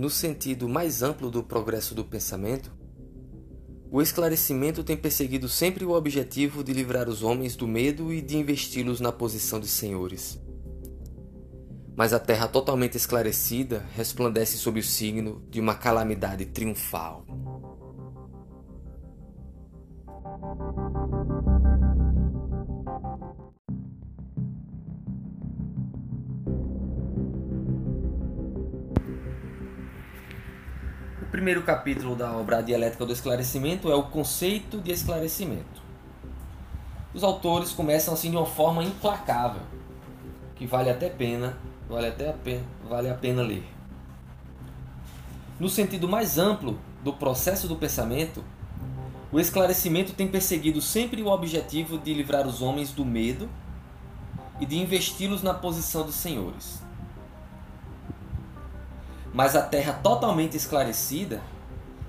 [0.00, 2.72] No sentido mais amplo do progresso do pensamento,
[3.90, 8.38] o esclarecimento tem perseguido sempre o objetivo de livrar os homens do medo e de
[8.38, 10.40] investi-los na posição de senhores.
[11.94, 17.26] Mas a terra totalmente esclarecida resplandece sob o signo de uma calamidade triunfal.
[31.50, 35.82] Primeiro capítulo da obra Dialética do Esclarecimento é o conceito de esclarecimento.
[37.12, 39.62] Os autores começam assim de uma forma implacável,
[40.54, 43.64] que vale até pena, vale até a pena, vale a pena ler.
[45.58, 48.44] No sentido mais amplo do processo do pensamento,
[49.32, 53.48] o esclarecimento tem perseguido sempre o objetivo de livrar os homens do medo
[54.60, 56.80] e de investi-los na posição de senhores.
[59.32, 61.40] Mas a terra totalmente esclarecida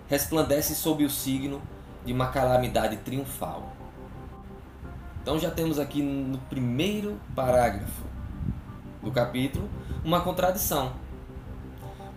[0.08, 1.62] resplandece sob o signo
[2.04, 3.74] de uma calamidade triunfal.
[5.22, 8.04] Então já temos aqui no primeiro parágrafo
[9.04, 9.70] do capítulo
[10.04, 10.94] uma contradição.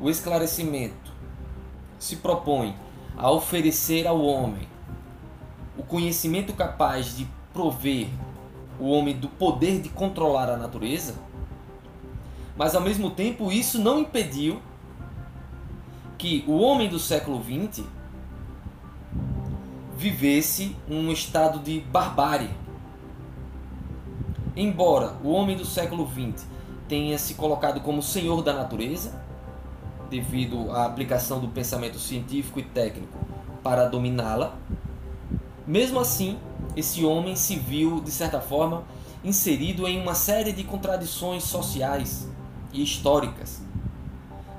[0.00, 1.12] O esclarecimento
[1.98, 2.74] se propõe
[3.16, 4.66] a oferecer ao homem
[5.77, 8.08] o conhecimento capaz de prover
[8.78, 11.14] o homem do poder de controlar a natureza,
[12.56, 14.61] mas ao mesmo tempo isso não impediu
[16.18, 17.84] que o homem do século XX
[19.96, 22.50] vivesse um estado de barbárie.
[24.56, 26.46] Embora o homem do século XX
[26.88, 29.22] tenha se colocado como senhor da natureza,
[30.10, 33.18] devido à aplicação do pensamento científico e técnico
[33.62, 34.56] para dominá-la,
[35.66, 36.38] mesmo assim,
[36.76, 38.84] esse homem se viu, de certa forma,
[39.24, 42.28] inserido em uma série de contradições sociais
[42.72, 43.62] e históricas,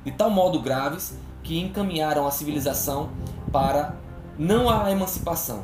[0.03, 3.11] de tal modo graves que encaminharam a civilização
[3.51, 3.95] para
[4.37, 5.63] não a emancipação,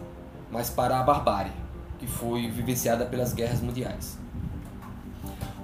[0.50, 1.52] mas para a barbárie,
[1.98, 4.18] que foi vivenciada pelas guerras mundiais.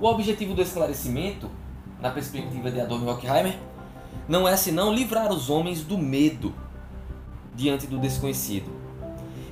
[0.01, 1.49] O objetivo do esclarecimento,
[2.01, 3.59] na perspectiva de Adorno e Horkheimer,
[4.27, 6.53] não é senão livrar os homens do medo
[7.55, 8.71] diante do desconhecido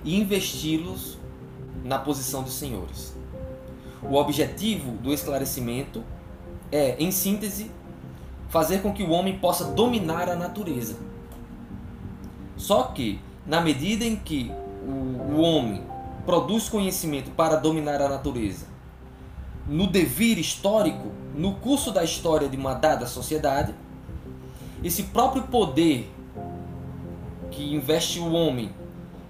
[0.04, 1.18] e investi-los
[1.84, 3.16] na posição de senhores.
[4.02, 6.04] O objetivo do esclarecimento
[6.72, 7.72] é, em síntese,
[8.50, 10.98] fazer com que o homem possa dominar a natureza.
[12.58, 14.52] Só que, na medida em que
[14.88, 15.84] o, o homem
[16.26, 18.68] produz conhecimento para dominar a natureza,
[19.68, 23.74] no devir histórico, no curso da história de uma dada sociedade,
[24.84, 26.12] esse próprio poder
[27.52, 28.72] que investe o homem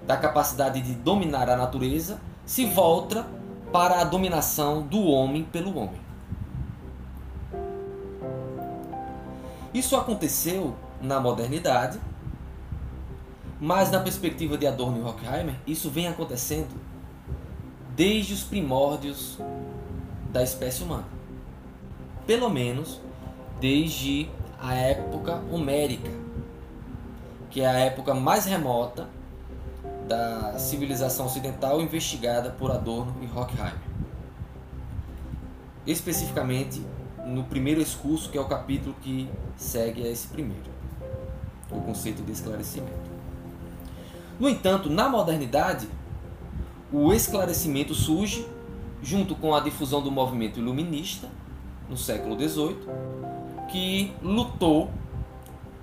[0.05, 3.25] da capacidade de dominar a natureza se volta
[3.71, 6.04] para a dominação do homem pelo homem.
[9.75, 11.99] Isso aconteceu na modernidade,
[13.59, 16.69] mas na perspectiva de Adorno e Horkheimer, isso vem acontecendo
[17.93, 19.37] desde os primórdios
[20.31, 21.03] da espécie humana.
[22.25, 23.01] Pelo menos
[23.59, 24.29] desde
[24.61, 26.09] a época homérica,
[27.49, 29.09] que é a época mais remota
[30.07, 33.75] da civilização ocidental investigada por Adorno e Horkheimer.
[35.85, 36.81] Especificamente
[37.25, 40.69] no primeiro excurso, que é o capítulo que segue a esse primeiro,
[41.71, 43.09] o conceito de esclarecimento.
[44.39, 45.87] No entanto, na modernidade,
[46.91, 48.45] o esclarecimento surge
[49.01, 51.29] junto com a difusão do movimento iluminista
[51.89, 52.77] no século XVIII,
[53.69, 54.91] que lutou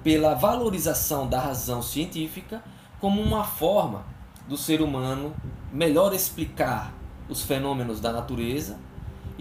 [0.03, 2.63] pela valorização da razão científica
[3.01, 4.05] como uma forma
[4.49, 5.35] do ser humano
[5.73, 6.93] melhor explicar
[7.29, 8.79] os fenômenos da natureza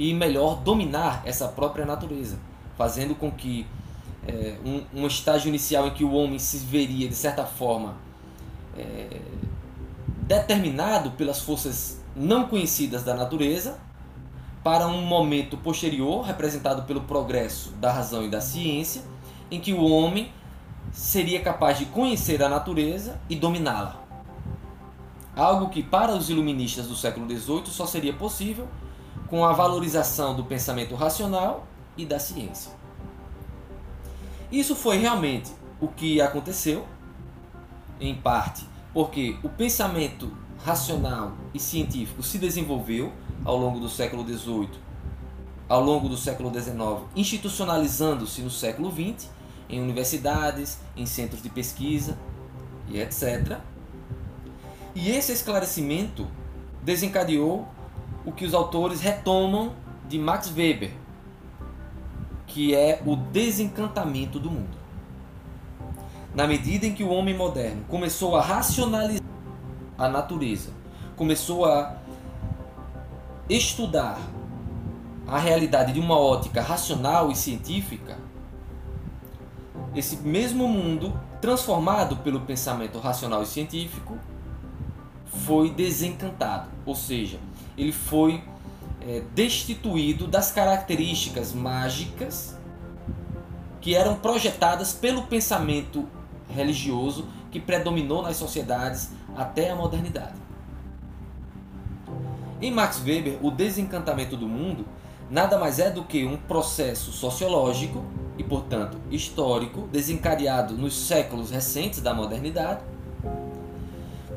[0.01, 2.39] e melhor dominar essa própria natureza,
[2.75, 3.67] fazendo com que
[4.27, 7.93] é, um, um, estágio inicial em que o homem se veria, de certa forma,
[8.75, 9.21] é,
[10.23, 13.77] determinado pelas forças não conhecidas da natureza,
[14.63, 19.03] para um momento posterior, representado pelo progresso da razão e da ciência,
[19.51, 20.31] em que o homem
[20.91, 24.01] seria capaz de conhecer a natureza e dominá-la.
[25.35, 28.67] Algo que para os iluministas do século XVIII só seria possível
[29.31, 31.65] com a valorização do pensamento racional
[31.97, 32.69] e da ciência.
[34.51, 35.49] Isso foi realmente
[35.79, 36.85] o que aconteceu,
[37.97, 40.29] em parte porque o pensamento
[40.65, 43.13] racional e científico se desenvolveu
[43.45, 44.69] ao longo do século XVIII,
[45.69, 46.75] ao longo do século XIX,
[47.15, 49.29] institucionalizando-se no século XX
[49.69, 52.17] em universidades, em centros de pesquisa
[52.89, 53.59] e etc.
[54.93, 56.27] E esse esclarecimento
[56.83, 57.65] desencadeou
[58.25, 59.73] o que os autores retomam
[60.07, 60.91] de Max Weber,
[62.45, 64.81] que é o desencantamento do mundo.
[66.33, 69.21] na medida em que o homem moderno começou a racionalizar
[69.97, 70.71] a natureza,
[71.15, 71.97] começou a
[73.49, 74.17] estudar
[75.27, 78.17] a realidade de uma ótica racional e científica,
[79.93, 84.17] esse mesmo mundo, transformado pelo pensamento racional e científico,
[85.25, 87.39] foi desencantado, ou seja,
[87.81, 88.43] ele foi
[89.01, 92.55] é, destituído das características mágicas
[93.81, 96.07] que eram projetadas pelo pensamento
[96.47, 100.39] religioso que predominou nas sociedades até a modernidade.
[102.61, 104.85] Em Max Weber, o desencantamento do mundo
[105.31, 108.05] nada mais é do que um processo sociológico
[108.37, 112.81] e, portanto, histórico, desencadeado nos séculos recentes da modernidade,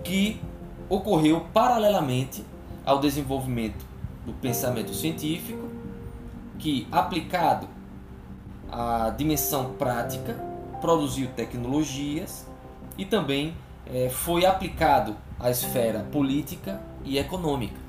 [0.02, 0.40] que
[0.88, 2.44] ocorreu paralelamente
[2.84, 3.84] ao desenvolvimento
[4.24, 5.68] do pensamento científico,
[6.58, 7.68] que, aplicado
[8.70, 10.34] à dimensão prática,
[10.80, 12.46] produziu tecnologias
[12.96, 13.54] e também
[13.86, 17.84] é, foi aplicado à esfera política e econômica.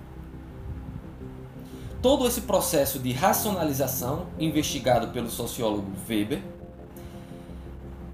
[2.01, 6.41] Todo esse processo de racionalização, investigado pelo sociólogo Weber,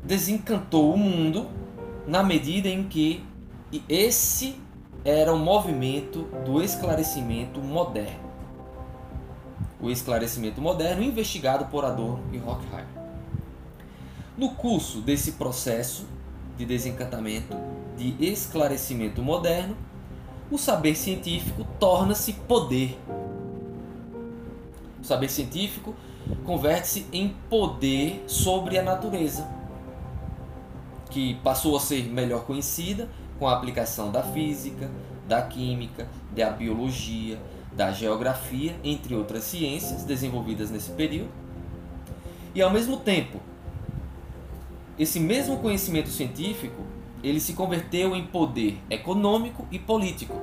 [0.04, 1.48] desencantou o mundo
[2.08, 3.24] na medida em que
[3.88, 4.61] esse
[5.04, 8.32] era o movimento do esclarecimento moderno.
[9.80, 13.02] O esclarecimento moderno investigado por Adorno e Horkheimer.
[14.38, 16.06] No curso desse processo
[16.56, 17.58] de desencantamento,
[17.98, 19.76] de esclarecimento moderno,
[20.52, 23.00] o saber científico torna-se poder.
[25.02, 25.96] O saber científico
[26.46, 29.50] converte-se em poder sobre a natureza,
[31.10, 33.10] que passou a ser melhor conhecida
[33.42, 34.88] com a aplicação da física,
[35.28, 37.42] da química, da biologia,
[37.74, 41.32] da geografia, entre outras ciências desenvolvidas nesse período.
[42.54, 43.42] E ao mesmo tempo,
[45.00, 46.84] esse mesmo conhecimento científico,
[47.24, 50.40] ele se converteu em poder econômico e político.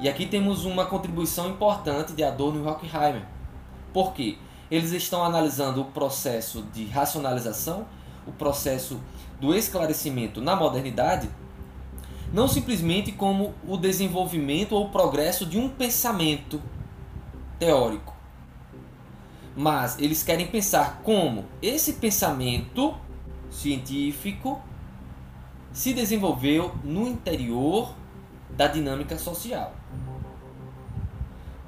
[0.00, 3.26] E aqui temos uma contribuição importante de Adorno e Horkheimer.
[3.92, 4.38] Por quê?
[4.70, 7.84] Eles estão analisando o processo de racionalização,
[8.26, 8.98] o processo
[9.38, 11.28] do esclarecimento na modernidade
[12.32, 16.62] não simplesmente como o desenvolvimento ou o progresso de um pensamento
[17.58, 18.14] teórico,
[19.56, 22.94] mas eles querem pensar como esse pensamento
[23.50, 24.60] científico
[25.72, 27.94] se desenvolveu no interior
[28.48, 29.74] da dinâmica social,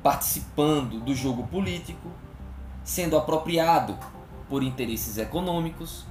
[0.02, 2.08] participando do jogo político,
[2.84, 3.98] sendo apropriado
[4.48, 6.04] por interesses econômicos,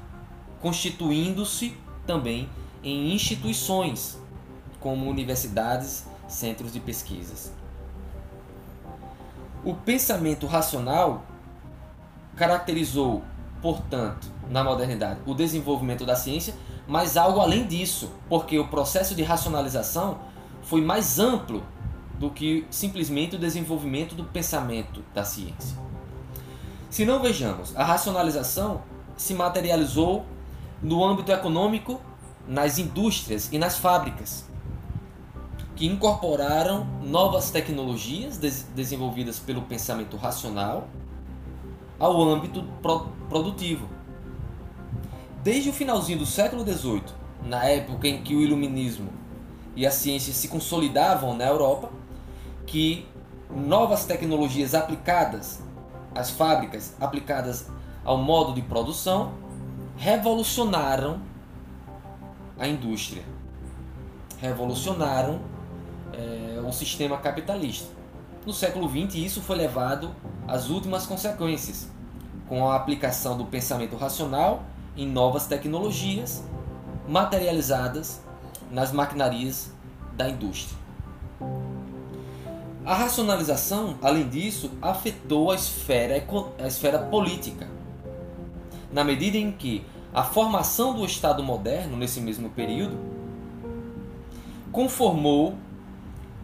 [0.61, 1.75] constituindo-se
[2.05, 2.49] também
[2.83, 4.20] em instituições
[4.81, 7.53] como universidades, centros de pesquisas.
[9.63, 11.23] O pensamento racional
[12.35, 13.21] caracterizou,
[13.61, 16.55] portanto, na modernidade, o desenvolvimento da ciência,
[16.87, 20.17] mas algo além disso, porque o processo de racionalização
[20.63, 21.63] foi mais amplo
[22.17, 25.77] do que simplesmente o desenvolvimento do pensamento da ciência.
[26.89, 28.81] Se não vejamos, a racionalização
[29.15, 30.25] se materializou
[30.81, 32.01] no âmbito econômico,
[32.47, 34.50] nas indústrias e nas fábricas
[35.81, 40.87] que incorporaram novas tecnologias des desenvolvidas pelo pensamento racional
[41.97, 43.89] ao âmbito pro produtivo.
[45.41, 47.01] Desde o finalzinho do século XVIII,
[47.43, 49.09] na época em que o iluminismo
[49.75, 51.89] e a ciência se consolidavam na Europa,
[52.67, 53.07] que
[53.49, 55.63] novas tecnologias aplicadas
[56.13, 57.71] às fábricas, aplicadas
[58.05, 59.33] ao modo de produção,
[59.97, 61.19] revolucionaram
[62.59, 63.23] a indústria,
[64.39, 65.49] revolucionaram
[66.13, 67.87] é, o sistema capitalista.
[68.45, 70.15] No século XX, isso foi levado
[70.47, 71.87] às últimas consequências,
[72.47, 74.63] com a aplicação do pensamento racional
[74.97, 76.43] em novas tecnologias
[77.07, 78.21] materializadas
[78.71, 79.71] nas maquinarias
[80.15, 80.77] da indústria.
[82.83, 86.23] A racionalização, além disso, afetou a esfera,
[86.57, 87.67] a esfera política,
[88.91, 92.97] na medida em que a formação do Estado moderno, nesse mesmo período,
[94.71, 95.55] conformou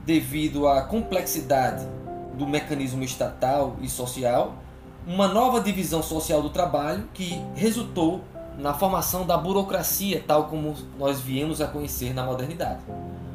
[0.08, 1.86] devido à complexidade
[2.36, 4.56] do mecanismo estatal e social,
[5.06, 8.22] uma nova divisão social do trabalho que resultou
[8.58, 12.80] na formação da burocracia, tal como nós viemos a conhecer na modernidade.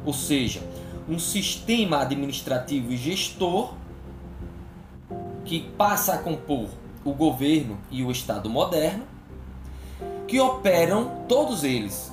[0.03, 0.67] Ou seja,
[1.07, 3.75] um sistema administrativo e gestor
[5.45, 6.69] que passa a compor
[7.05, 9.03] o governo e o Estado moderno,
[10.27, 12.11] que operam todos eles,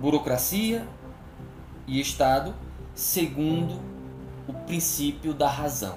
[0.00, 0.84] burocracia
[1.86, 2.54] e Estado,
[2.94, 3.80] segundo
[4.46, 5.96] o princípio da razão.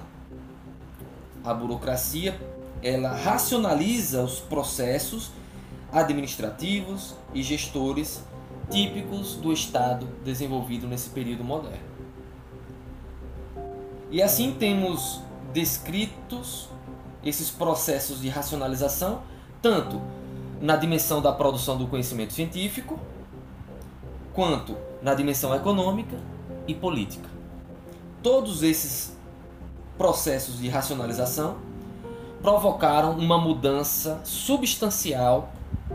[1.44, 2.40] A burocracia
[2.82, 5.32] ela racionaliza os processos
[5.92, 8.24] administrativos e gestores
[8.70, 11.88] típicos do Estado desenvolvido nesse período moderno.
[14.12, 15.22] E assim temos
[15.54, 16.70] descritos
[17.24, 19.22] esses processos de racionalização,
[19.62, 20.02] tanto
[20.62, 23.00] na dimensão da produção do conhecimento científico,
[24.34, 26.18] quanto na dimensão econômica
[26.68, 27.30] e política.
[28.22, 29.16] Todos esses
[29.98, 31.58] processos de racionalização
[32.42, 35.52] provocaram uma mudança substancial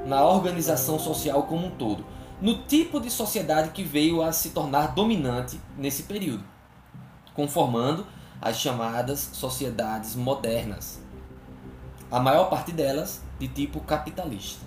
[0.06, 2.04] na organização social como um todo,
[2.40, 6.42] no tipo de sociedade que veio a se tornar dominante nesse período,
[7.34, 8.06] conformando
[8.40, 11.00] as chamadas sociedades modernas.
[12.10, 14.66] A maior parte delas de tipo capitalista.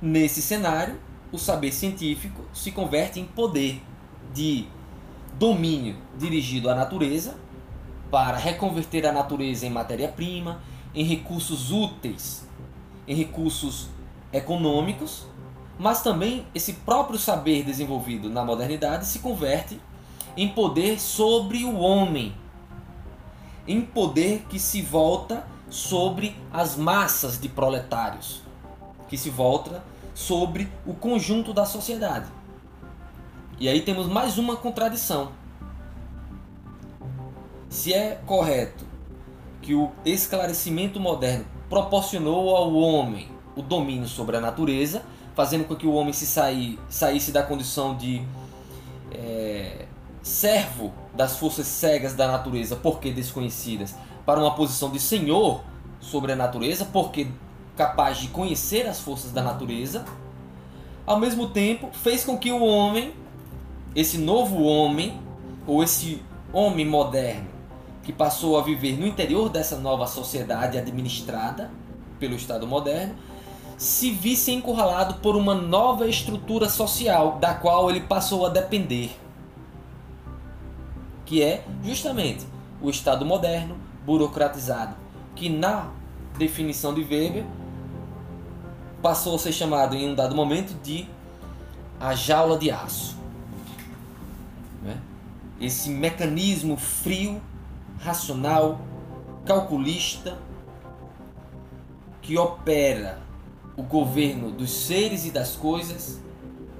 [0.00, 1.00] Nesse cenário,
[1.32, 3.82] o saber científico se converte em poder
[4.34, 4.66] de
[5.38, 7.36] domínio dirigido à natureza
[8.10, 10.60] para reconverter a natureza em matéria-prima,
[10.94, 12.46] em recursos úteis,
[13.08, 13.88] em recursos
[14.32, 15.26] econômicos,
[15.78, 19.80] mas também esse próprio saber desenvolvido na modernidade se converte
[20.36, 22.34] em poder sobre o homem,
[23.66, 28.42] em poder que se volta sobre as massas de proletários,
[29.08, 29.82] que se volta
[30.14, 32.26] sobre o conjunto da sociedade.
[33.64, 35.32] E aí temos mais uma contradição.
[37.66, 38.84] Se é correto
[39.62, 45.00] que o esclarecimento moderno proporcionou ao homem o domínio sobre a natureza,
[45.34, 48.22] fazendo com que o homem se saísse da condição de
[49.10, 49.86] é,
[50.22, 53.94] servo das forças cegas da natureza, porque desconhecidas,
[54.26, 55.64] para uma posição de senhor
[56.00, 57.28] sobre a natureza, porque
[57.78, 60.04] capaz de conhecer as forças da natureza,
[61.06, 63.23] ao mesmo tempo fez com que o homem,
[63.94, 65.20] esse novo homem,
[65.66, 66.22] ou esse
[66.52, 67.46] homem moderno,
[68.02, 71.70] que passou a viver no interior dessa nova sociedade administrada
[72.18, 73.14] pelo Estado moderno,
[73.76, 79.16] se visse encurralado por uma nova estrutura social da qual ele passou a depender,
[81.24, 82.46] que é justamente
[82.80, 84.94] o Estado moderno burocratizado,
[85.34, 85.88] que na
[86.38, 87.44] definição de Weber
[89.02, 91.08] passou a ser chamado em um dado momento de
[91.98, 93.23] a jaula de aço.
[94.84, 95.00] Né?
[95.60, 97.40] Esse mecanismo frio
[97.98, 98.80] racional,
[99.46, 100.38] calculista,
[102.20, 103.18] que opera
[103.76, 106.20] o governo dos seres e das coisas,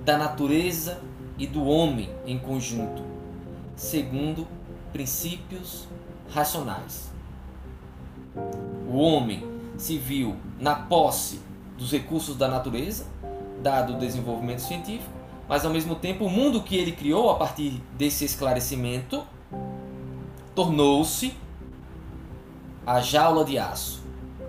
[0.05, 1.01] da natureza
[1.39, 3.03] e do homem em conjunto,
[3.75, 4.47] segundo
[4.93, 5.89] princípios
[6.31, 7.11] racionais.
[8.89, 9.43] O homem
[9.77, 11.41] se viu na posse
[11.77, 13.07] dos recursos da natureza,
[13.63, 15.13] dado o desenvolvimento científico,
[15.49, 19.23] mas ao mesmo tempo o mundo que ele criou a partir desse esclarecimento
[20.55, 21.35] tornou-se
[22.87, 24.03] a jaula de aço,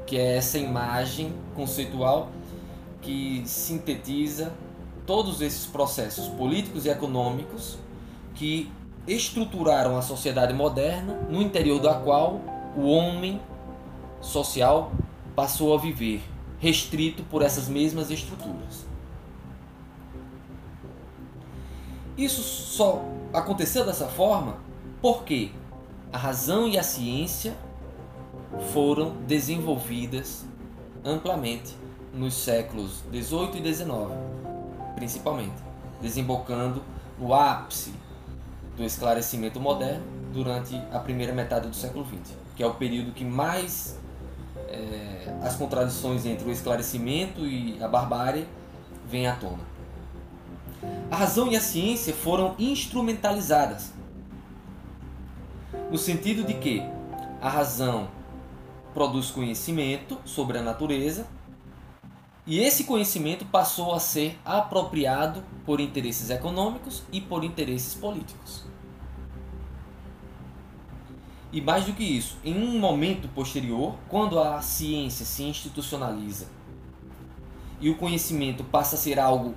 [0.05, 2.29] que é essa imagem conceitual
[3.01, 4.53] que sintetiza
[5.05, 7.77] todos esses processos políticos e econômicos
[8.33, 8.71] que
[9.07, 12.41] estruturaram a sociedade moderna, no interior da qual
[12.75, 13.39] o homem
[14.19, 14.91] social
[15.35, 16.23] passou a viver,
[16.59, 18.94] restrito por essas mesmas estruturas.
[22.17, 23.03] Isso só
[23.33, 24.57] aconteceu dessa forma
[25.01, 25.51] porque
[26.13, 27.53] a razão e a ciência
[28.71, 30.45] foram desenvolvidas
[31.03, 31.75] amplamente
[32.13, 34.13] nos séculos 18 e 19,
[34.95, 35.55] principalmente,
[36.01, 36.81] desembocando
[37.19, 37.93] no ápice
[38.77, 40.03] do esclarecimento moderno
[40.33, 43.99] durante a primeira metade do século XX, que é o período que mais
[44.69, 48.47] é, as contradições entre o esclarecimento e a barbárie
[49.05, 49.74] vêm à tona.
[51.09, 53.93] A razão e a ciência foram instrumentalizadas
[55.91, 56.81] no sentido de que
[57.41, 58.09] a razão
[58.93, 61.27] produz conhecimento sobre a natureza
[62.47, 68.65] e esse conhecimento passou a ser apropriado por interesses econômicos e por interesses políticos.
[71.51, 76.47] E mais do que isso, em um momento posterior, quando a ciência se institucionaliza
[77.79, 79.55] e o conhecimento passa a ser algo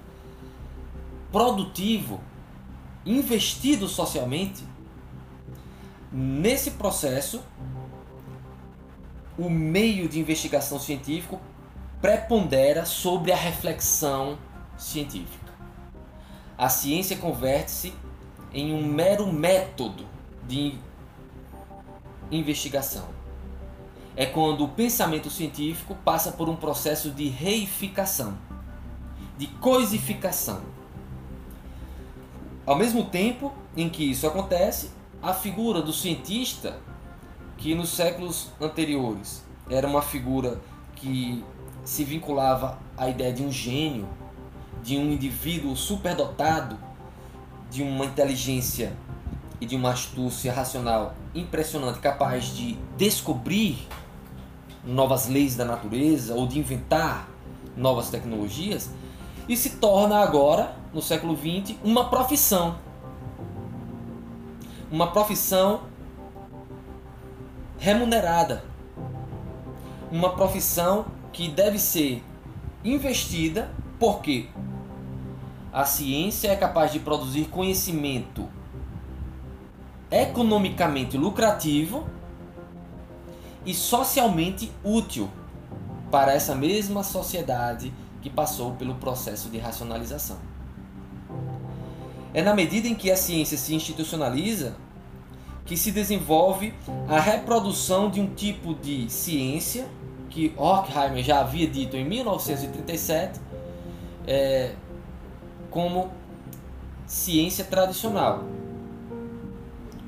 [1.30, 2.20] produtivo,
[3.04, 4.64] investido socialmente,
[6.10, 7.42] Nesse processo,
[9.38, 11.38] o meio de investigação científico
[12.00, 14.38] prepondera sobre a reflexão
[14.78, 15.52] científica.
[16.56, 17.92] A ciência converte-se
[18.54, 20.06] em um mero método
[20.46, 20.78] de
[22.30, 23.06] investigação.
[24.16, 28.36] É quando o pensamento científico passa por um processo de reificação,
[29.36, 30.62] de coisificação.
[32.68, 34.90] Ao mesmo tempo em que isso acontece,
[35.22, 36.78] a figura do cientista,
[37.56, 40.60] que nos séculos anteriores era uma figura
[40.94, 41.42] que
[41.82, 44.06] se vinculava à ideia de um gênio,
[44.82, 46.78] de um indivíduo superdotado,
[47.70, 48.94] de uma inteligência
[49.58, 53.78] e de uma astúcia racional impressionante, capaz de descobrir
[54.84, 57.30] novas leis da natureza ou de inventar
[57.74, 58.90] novas tecnologias,
[59.48, 62.78] e se torna agora, no século XX, uma profissão.
[64.90, 65.82] Uma profissão
[67.78, 68.64] remunerada.
[70.12, 72.22] Uma profissão que deve ser
[72.84, 74.48] investida porque
[75.72, 78.48] a ciência é capaz de produzir conhecimento
[80.10, 82.06] economicamente lucrativo
[83.66, 85.28] e socialmente útil
[86.10, 87.92] para essa mesma sociedade
[88.28, 90.36] que passou pelo processo de racionalização.
[92.34, 94.76] É na medida em que a ciência se institucionaliza
[95.64, 96.74] que se desenvolve
[97.08, 99.86] a reprodução de um tipo de ciência
[100.30, 103.40] que Horkheimer já havia dito em 1937
[104.26, 104.74] é,
[105.70, 106.10] como
[107.06, 108.44] ciência tradicional.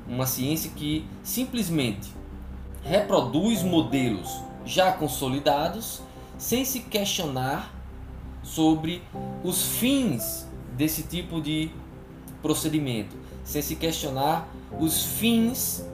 [0.07, 2.11] Uma ciência que simplesmente
[2.83, 6.01] reproduz modelos já consolidados
[6.37, 7.80] sem se questionar
[8.53, 9.01] sobre
[9.43, 11.71] os fins desse tipo de
[12.41, 14.47] procedimento, sem se questionar
[14.79, 15.85] os fins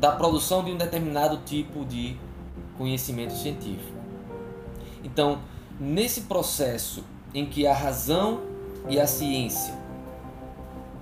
[0.00, 2.16] da produção de um determinado tipo de
[2.76, 3.98] conhecimento científico.
[5.02, 5.40] Então,
[5.80, 8.40] nesse processo em que a razão
[8.88, 9.74] e a ciência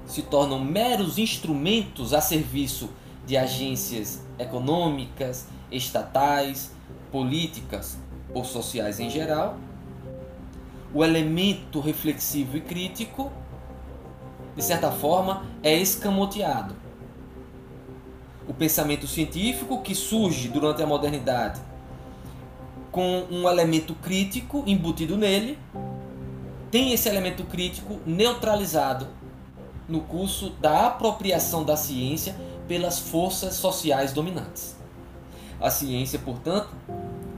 [0.06, 2.88] se tornam meros instrumentos a serviço
[3.26, 6.70] de agências econômicas, estatais,
[7.10, 7.98] políticas
[8.32, 9.56] ou sociais em geral,
[10.96, 13.30] o elemento reflexivo e crítico,
[14.56, 16.74] de certa forma, é escamoteado.
[18.48, 21.60] O pensamento científico que surge durante a modernidade
[22.90, 25.58] com um elemento crítico embutido nele,
[26.70, 29.06] tem esse elemento crítico neutralizado
[29.86, 32.34] no curso da apropriação da ciência
[32.66, 34.74] pelas forças sociais dominantes.
[35.60, 36.70] A ciência, portanto,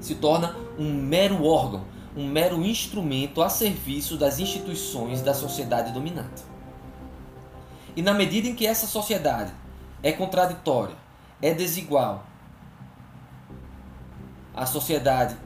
[0.00, 1.82] se torna um mero órgão,
[2.18, 6.42] um mero instrumento a serviço das instituições da sociedade dominante.
[7.94, 9.52] E na medida em que essa sociedade
[10.02, 10.96] é contraditória,
[11.40, 12.26] é desigual,
[14.52, 15.36] a sociedade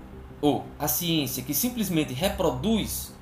[0.41, 3.13] ou a ciência que simplesmente reproduz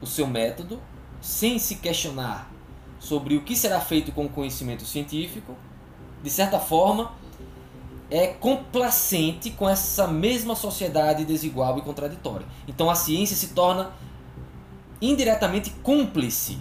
[0.00, 0.80] o seu método
[1.20, 2.50] sem se questionar
[2.98, 5.54] sobre o que será feito com o conhecimento científico,
[6.20, 7.12] de certa forma,
[8.12, 12.46] é complacente com essa mesma sociedade desigual e contraditória.
[12.68, 13.90] Então a ciência se torna
[15.00, 16.58] indiretamente cúmplice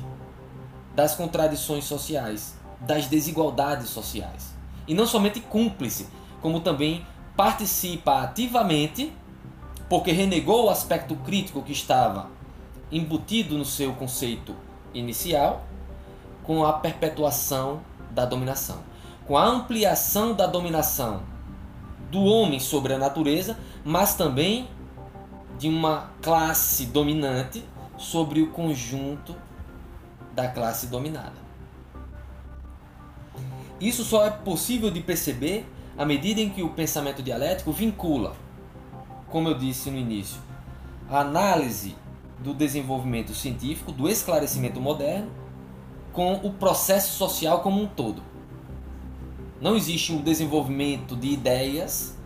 [0.95, 4.53] das contradições sociais, das desigualdades sociais.
[4.87, 6.07] E não somente cúmplice,
[6.41, 9.11] como também participa ativamente
[9.89, 12.29] porque renegou o aspecto crítico que estava
[12.89, 14.55] embutido no seu conceito
[14.93, 15.65] inicial,
[16.43, 18.77] com a perpetuação da dominação,
[19.27, 21.29] com a ampliação da dominação
[22.11, 24.67] do homem sobre a natureza, mas também
[25.57, 27.63] de uma classe dominante
[27.97, 29.35] sobre o conjunto
[30.33, 31.41] da classe dominada.
[33.79, 35.65] Isso só é possível de perceber
[35.97, 38.35] à medida em que o pensamento dialético vincula
[39.31, 40.39] como eu disse no início,
[41.09, 41.95] a análise
[42.39, 45.31] do desenvolvimento científico, do esclarecimento moderno,
[46.11, 48.21] com o processo social como um todo.
[49.61, 52.17] Não existe um desenvolvimento de ideias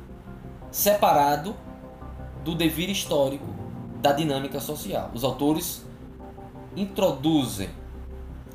[0.71, 1.53] separado
[2.45, 3.45] do devir histórico
[4.01, 5.11] da dinâmica social.
[5.13, 5.83] Os autores
[6.77, 7.69] introduzem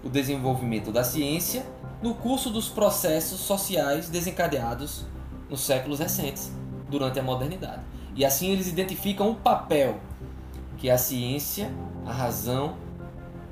[0.03, 1.67] o desenvolvimento da ciência
[2.03, 5.05] no curso dos processos sociais desencadeados
[5.51, 6.51] nos séculos recentes,
[6.89, 7.83] durante a modernidade.
[8.17, 10.01] E assim eles identificam o papel
[10.79, 11.71] que a ciência,
[12.07, 12.77] a razão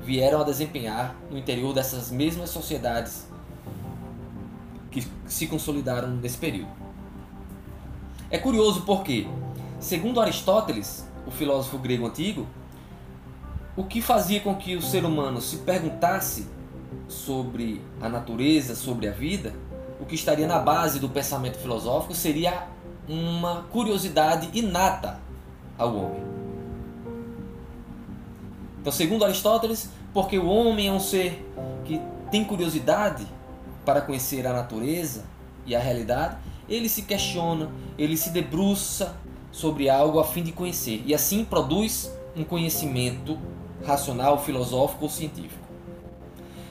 [0.00, 3.27] vieram a desempenhar no interior dessas mesmas sociedades
[4.90, 6.70] que se consolidaram nesse período.
[8.30, 9.26] É curioso porque,
[9.80, 12.46] segundo Aristóteles, o filósofo grego antigo,
[13.76, 16.46] o que fazia com que o ser humano se perguntasse
[17.06, 19.54] sobre a natureza, sobre a vida,
[20.00, 22.66] o que estaria na base do pensamento filosófico seria
[23.08, 25.20] uma curiosidade inata
[25.76, 26.22] ao homem.
[28.80, 31.46] Então, segundo Aristóteles, porque o homem é um ser
[31.84, 33.26] que tem curiosidade
[33.88, 35.24] para conhecer a natureza
[35.64, 36.36] e a realidade,
[36.68, 39.16] ele se questiona, ele se debruça
[39.50, 43.38] sobre algo a fim de conhecer e assim produz um conhecimento
[43.86, 45.66] racional, filosófico ou científico.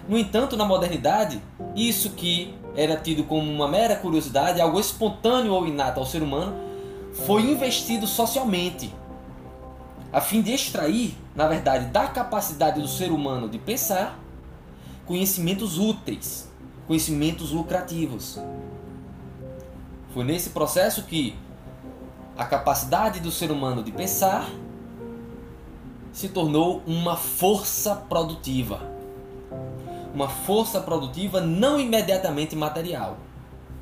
[0.08, 1.41] No entanto, na modernidade,
[1.75, 6.56] isso que era tido como uma mera curiosidade, algo espontâneo ou inato ao ser humano,
[7.25, 8.93] foi investido socialmente
[10.13, 14.19] a fim de extrair, na verdade, da capacidade do ser humano de pensar,
[15.08, 16.47] conhecimentos úteis,
[16.88, 18.39] conhecimentos lucrativos.
[20.13, 21.36] Foi nesse processo que
[22.38, 24.50] a capacidade do ser humano de pensar
[26.13, 28.82] se tornou uma força produtiva.
[30.13, 33.17] Uma força produtiva não imediatamente material,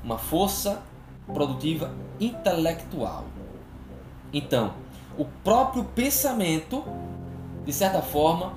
[0.04, 0.82] uma força
[1.34, 3.26] produtiva intelectual.
[4.34, 4.74] Então,
[5.18, 6.84] o próprio pensamento,
[7.66, 8.54] de certa forma,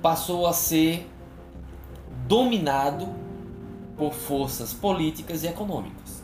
[0.00, 1.10] passou a ser
[2.28, 3.25] dominado
[3.96, 6.22] por forças políticas e econômicas.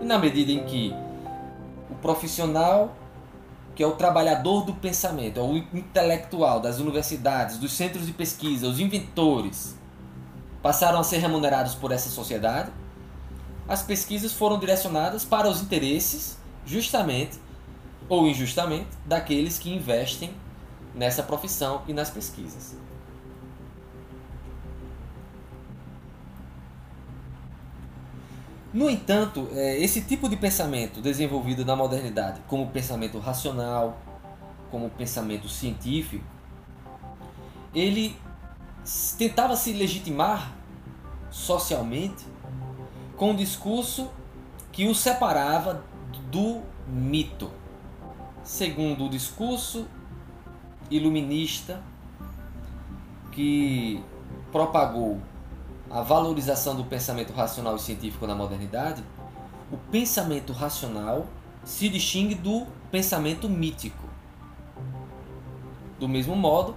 [0.00, 0.94] E na medida em que
[1.90, 2.94] o profissional
[3.78, 8.66] que é o trabalhador do pensamento, é o intelectual das universidades, dos centros de pesquisa,
[8.66, 9.76] os inventores,
[10.60, 12.72] passaram a ser remunerados por essa sociedade,
[13.68, 17.38] as pesquisas foram direcionadas para os interesses, justamente
[18.08, 20.34] ou injustamente, daqueles que investem
[20.92, 22.74] nessa profissão e nas pesquisas.
[28.72, 33.98] No entanto, é, esse tipo de pensamento desenvolvido na modernidade, como pensamento racional,
[34.70, 36.24] como pensamento científico,
[37.74, 38.14] ele
[39.16, 40.52] tentava se legitimar
[41.30, 42.26] socialmente
[43.16, 44.10] com um discurso
[44.70, 45.82] que o separava
[46.30, 47.50] do mito.
[48.42, 49.86] Segundo o discurso
[50.90, 51.82] iluminista
[53.32, 54.02] que
[54.50, 55.20] propagou
[55.90, 59.02] a valorização do pensamento racional e científico na modernidade,
[59.72, 61.26] o pensamento racional
[61.64, 64.08] se distingue do pensamento mítico.
[65.98, 66.74] Do mesmo modo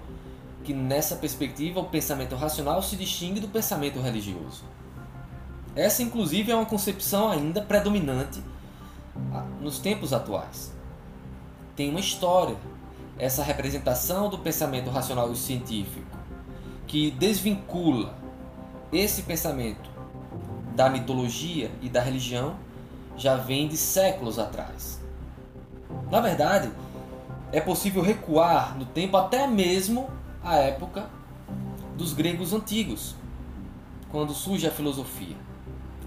[0.63, 4.63] que nessa perspectiva o pensamento racional se distingue do pensamento religioso.
[5.75, 8.41] Essa, inclusive, é uma concepção ainda predominante
[9.33, 10.73] ah, nos tempos atuais.
[11.75, 12.57] Tem uma história,
[13.17, 16.05] essa representação do pensamento racional e científico,
[16.85, 18.20] que desvincula
[18.91, 19.89] esse pensamento
[20.75, 22.55] da mitologia e da religião
[23.17, 24.99] já vem de séculos atrás.
[26.09, 26.71] Na verdade,
[27.51, 30.09] é possível recuar no tempo até mesmo
[30.43, 31.09] a época
[31.97, 33.15] dos gregos antigos,
[34.09, 35.35] quando surge a filosofia.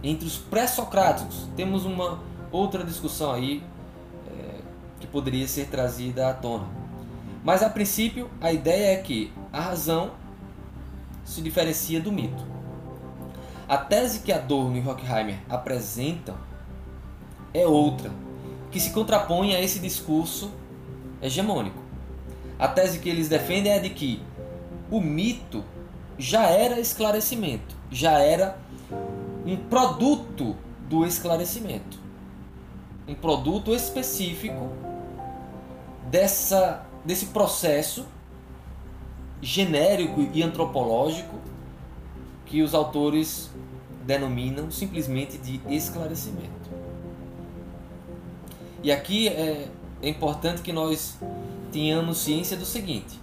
[0.03, 2.21] Entre os pré-socráticos, temos uma
[2.51, 3.63] outra discussão aí
[4.29, 4.61] é,
[5.01, 6.67] que poderia ser trazida à tona.
[7.43, 10.13] Mas a princípio, a ideia é que a razão
[11.25, 12.54] se diferencia do mito.
[13.75, 16.37] A tese que Adorno e Horkheimer apresentam
[17.53, 18.09] é outra,
[18.71, 20.53] que se contrapõe a esse discurso
[21.21, 21.83] hegemônico.
[22.57, 24.23] A tese que eles defendem é de que
[24.89, 25.65] o mito
[26.17, 28.57] já era esclarecimento, já era
[29.45, 30.55] um produto
[30.89, 31.99] do esclarecimento,
[33.09, 34.71] um produto específico
[36.13, 38.07] dessa, desse processo
[39.43, 41.54] genérico e antropológico
[42.47, 43.51] que os autores
[44.05, 46.71] denominam simplesmente de esclarecimento.
[48.83, 49.69] E aqui é,
[50.03, 51.19] é importante que nós
[51.73, 53.19] tenhamos ciência do seguinte: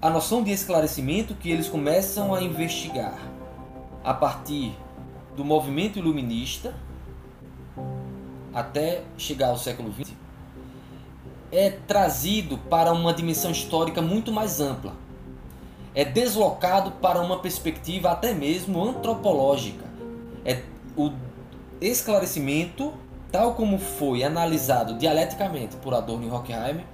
[0.00, 3.18] a noção de esclarecimento que eles começam a investigar
[4.04, 4.76] a partir
[5.36, 6.74] do movimento iluminista
[8.54, 10.12] até chegar ao século XX
[11.50, 14.94] é trazido para uma dimensão histórica muito mais ampla
[15.94, 19.84] é deslocado para uma perspectiva até mesmo antropológica.
[20.44, 20.62] É
[20.96, 21.12] o
[21.80, 22.92] esclarecimento,
[23.30, 26.84] tal como foi analisado dialeticamente por Adorno e Horkheimer,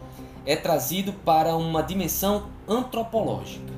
[0.45, 3.73] é trazido para uma dimensão antropológica.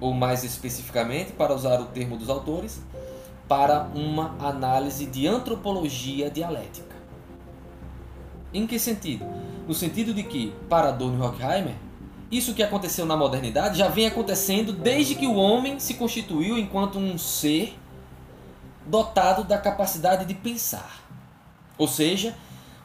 [0.00, 2.80] Ou mais especificamente, para usar o termo dos autores,
[3.48, 6.94] para uma análise de antropologia dialética.
[8.52, 9.26] Em que sentido?
[9.66, 11.74] No sentido de que, para Adorno e Horkheimer,
[12.30, 16.98] isso que aconteceu na modernidade já vem acontecendo desde que o homem se constituiu enquanto
[16.98, 17.78] um ser
[18.86, 21.02] dotado da capacidade de pensar.
[21.78, 22.36] Ou seja,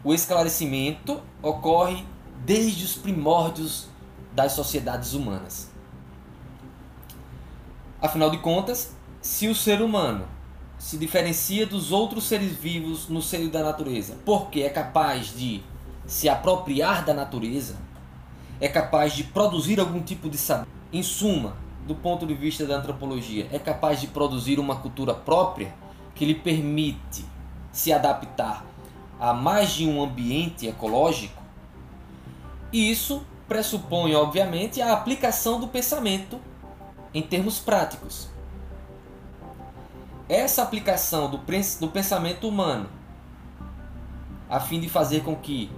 [0.04, 2.06] o esclarecimento ocorre
[2.46, 3.88] desde os primórdios
[4.34, 5.72] das sociedades humanas.
[8.02, 10.26] Afinal de contas, se o ser humano
[10.78, 15.64] se diferencia dos outros seres vivos no seio da natureza porque é capaz de
[16.06, 17.78] se apropriar da natureza,
[18.60, 20.68] é capaz de produzir algum tipo de saber.
[20.92, 21.56] Em suma,
[21.88, 25.74] do ponto de vista da antropologia, é capaz de produzir uma cultura própria
[26.16, 27.26] que lhe permite
[27.72, 28.66] se adaptar
[29.20, 31.42] a mais de um ambiente ecológico.
[32.72, 36.40] E isso pressupõe, obviamente, a aplicação do pensamento
[37.14, 38.30] em termos práticos.
[40.28, 41.38] Essa aplicação do,
[41.90, 42.90] pensamento humano,
[44.50, 45.70] a fim de fazer com que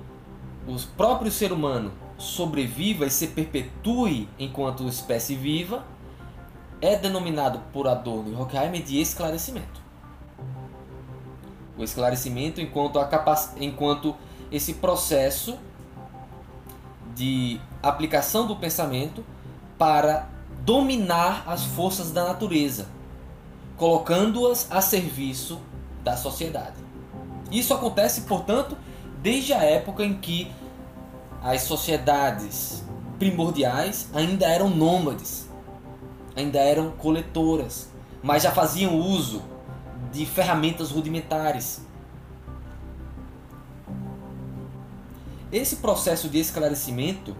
[0.67, 5.85] o próprio ser humano sobreviva e se perpetue enquanto espécie viva,
[6.81, 9.81] é denominado por Adorno e Horkheimer de esclarecimento.
[11.77, 13.51] O esclarecimento enquanto, capac...
[13.59, 14.15] enquanto
[14.51, 15.57] esse processo
[17.15, 19.23] de aplicação do pensamento
[19.77, 20.29] para
[20.61, 22.87] dominar as forças da natureza,
[23.77, 25.59] colocando-as a serviço
[26.03, 26.75] da sociedade.
[27.51, 28.77] Isso acontece, portanto,
[29.21, 30.51] desde a época em que
[31.45, 32.83] as sociedades
[33.19, 35.47] primordiais ainda eram nômades,
[36.35, 37.87] ainda eram coletoras,
[38.23, 39.43] mas já faziam uso
[40.11, 41.81] de ferramentas rudimentares.
[45.51, 47.35] Esse processo de esclarecimento,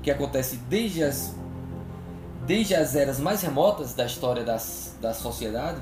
[0.00, 1.34] que acontece desde as,
[2.46, 5.80] desde as eras mais remotas da história das, da sociedade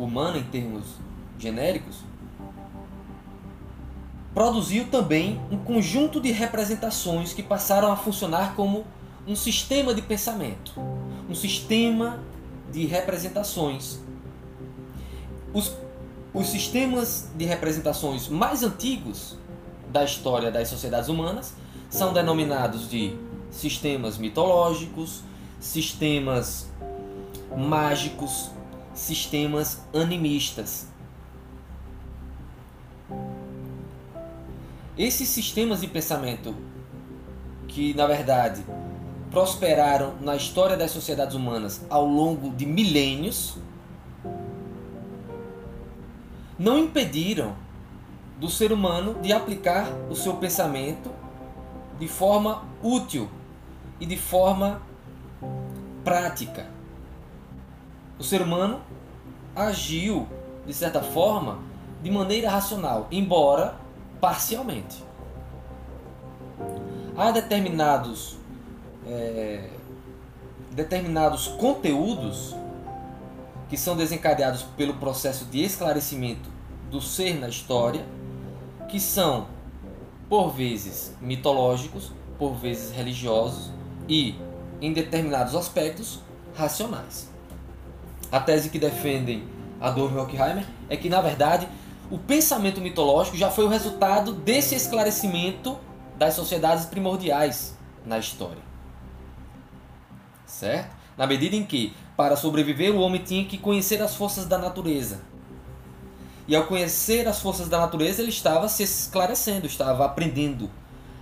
[0.00, 0.84] humana, em termos
[1.38, 2.02] genéricos,
[4.34, 8.84] produziu também um conjunto de representações que passaram a funcionar como
[9.26, 10.72] um sistema de pensamento,
[11.28, 12.20] um sistema
[12.70, 14.00] de representações.
[15.52, 15.72] Os,
[16.32, 19.36] os sistemas de representações mais antigos
[19.88, 21.54] da história das sociedades humanas
[21.90, 23.14] são denominados de
[23.50, 25.22] sistemas mitológicos,
[25.60, 26.70] sistemas
[27.54, 28.50] mágicos,
[28.94, 30.86] sistemas animistas.
[35.02, 36.54] Esses sistemas de pensamento
[37.66, 38.64] que, na verdade,
[39.32, 43.56] prosperaram na história das sociedades humanas ao longo de milênios,
[46.56, 47.52] não impediram
[48.38, 51.10] do ser humano de aplicar o seu pensamento
[51.98, 53.28] de forma útil
[53.98, 54.80] e de forma
[56.04, 56.68] prática.
[58.20, 58.80] O ser humano
[59.56, 60.28] agiu,
[60.64, 61.58] de certa forma,
[62.04, 63.81] de maneira racional, embora
[64.22, 65.02] parcialmente.
[67.16, 68.36] Há determinados,
[69.04, 69.68] é,
[70.70, 72.54] determinados conteúdos
[73.68, 76.48] que são desencadeados pelo processo de esclarecimento
[76.88, 78.06] do ser na história
[78.88, 79.48] que são,
[80.28, 83.72] por vezes, mitológicos, por vezes religiosos
[84.08, 84.36] e,
[84.80, 86.20] em determinados aspectos,
[86.54, 87.28] racionais.
[88.30, 89.48] A tese que defendem
[89.80, 91.66] Adorno e Horkheimer é que, na verdade,
[92.12, 95.78] o pensamento mitológico já foi o resultado desse esclarecimento
[96.18, 98.62] das sociedades primordiais na história.
[100.44, 100.94] Certo?
[101.16, 105.22] Na medida em que, para sobreviver, o homem tinha que conhecer as forças da natureza,
[106.46, 110.68] e ao conhecer as forças da natureza, ele estava se esclarecendo, estava aprendendo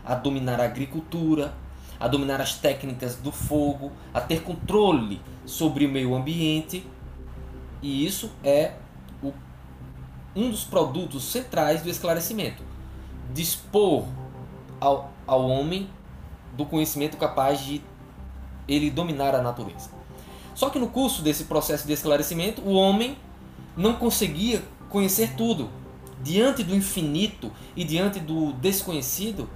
[0.05, 1.55] a dominar a agricultura,
[2.01, 6.85] a dominar as técnicas do fogo, a ter controle sobre o meio ambiente.
[7.81, 8.73] E isso é
[10.35, 12.63] um dos produtos centrais do esclarecimento.
[13.33, 14.05] Dispor
[14.81, 15.89] ao, ao homem
[16.57, 17.83] do conhecimento capaz de
[18.67, 19.91] ele dominar a natureza.
[20.55, 23.17] Só que no curso desse processo de esclarecimento, o homem
[23.77, 25.69] não conseguia conhecer tudo.
[26.23, 29.49] Diante do infinito e diante do desconhecido,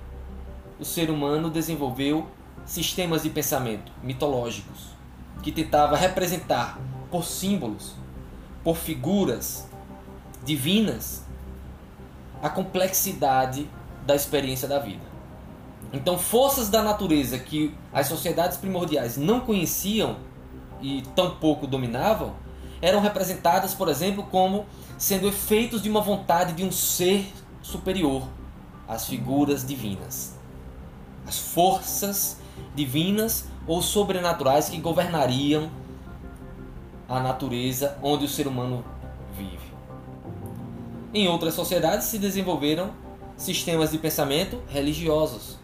[0.80, 2.26] o ser humano desenvolveu
[2.64, 4.94] sistemas de pensamento mitológicos
[5.42, 7.94] que tentava representar por símbolos,
[8.62, 9.68] por figuras
[10.44, 11.24] divinas,
[12.42, 13.68] a complexidade
[14.06, 15.14] da experiência da vida.
[15.92, 20.16] Então, forças da natureza que as sociedades primordiais não conheciam
[20.80, 22.34] e tampouco dominavam
[22.82, 24.66] eram representadas, por exemplo, como
[24.98, 28.22] sendo efeitos de uma vontade de um ser superior
[28.86, 30.34] às figuras divinas.
[31.26, 32.38] As forças
[32.74, 35.70] divinas ou sobrenaturais que governariam
[37.08, 38.84] a natureza onde o ser humano.
[41.14, 42.90] Em outras sociedades se desenvolveram
[43.36, 45.56] sistemas de pensamento religiosos,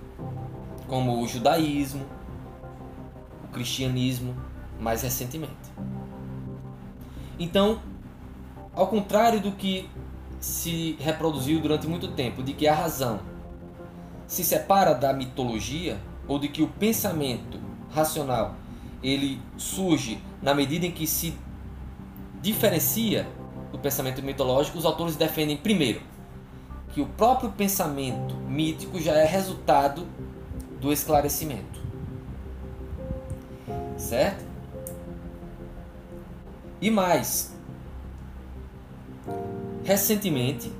[0.86, 2.06] como o judaísmo,
[3.42, 4.36] o cristianismo,
[4.78, 5.52] mais recentemente.
[7.36, 7.82] Então,
[8.72, 9.90] ao contrário do que
[10.38, 13.18] se reproduziu durante muito tempo, de que a razão
[14.28, 17.58] se separa da mitologia, ou de que o pensamento
[17.90, 18.54] racional
[19.02, 21.34] ele surge na medida em que se
[22.40, 23.26] diferencia
[23.70, 26.00] do pensamento mitológico, os autores defendem primeiro
[26.92, 30.06] que o próprio pensamento mítico já é resultado
[30.80, 31.80] do esclarecimento.
[33.96, 34.44] Certo?
[36.80, 37.52] E mais,
[39.84, 40.72] Recentemente,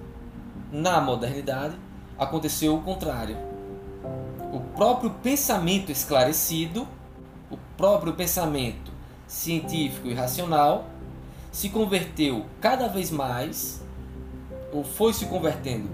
[0.70, 1.74] na modernidade,
[2.18, 3.36] aconteceu o contrário.
[4.52, 6.86] O próprio pensamento esclarecido,
[7.50, 8.92] o próprio pensamento
[9.26, 10.89] científico e racional,
[11.50, 13.82] se converteu cada vez mais,
[14.72, 15.88] ou foi se convertendo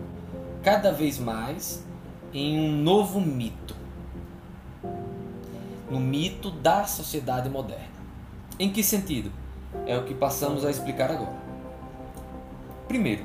[0.62, 1.84] cada vez mais,
[2.32, 3.74] em um novo mito.
[5.90, 7.96] No mito da sociedade moderna.
[8.58, 9.30] Em que sentido?
[9.86, 11.36] É o que passamos a explicar agora.
[12.88, 13.24] Primeiro,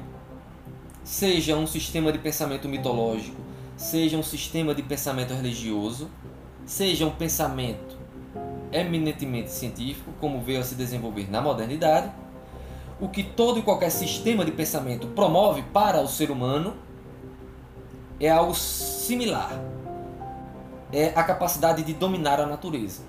[1.04, 3.41] seja um sistema de pensamento mitológico,
[3.76, 6.10] seja um sistema de pensamento religioso,
[6.65, 7.98] seja um pensamento
[8.72, 12.12] eminentemente científico, como veio a se desenvolver na modernidade,
[13.02, 16.76] o que todo e qualquer sistema de pensamento promove para o ser humano
[18.20, 19.60] é algo similar.
[20.94, 23.02] É a capacidade de dominar a natureza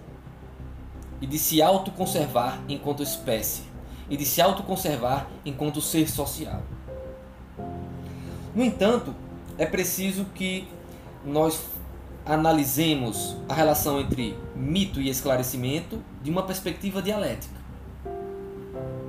[1.21, 3.65] e de se autoconservar enquanto espécie
[4.09, 6.63] e de se autoconservar enquanto ser social.
[8.55, 9.15] No entanto,
[9.59, 10.67] é preciso que
[11.25, 11.61] nós
[12.25, 17.62] analisemos a relação entre mito e esclarecimento de uma perspectiva dialética,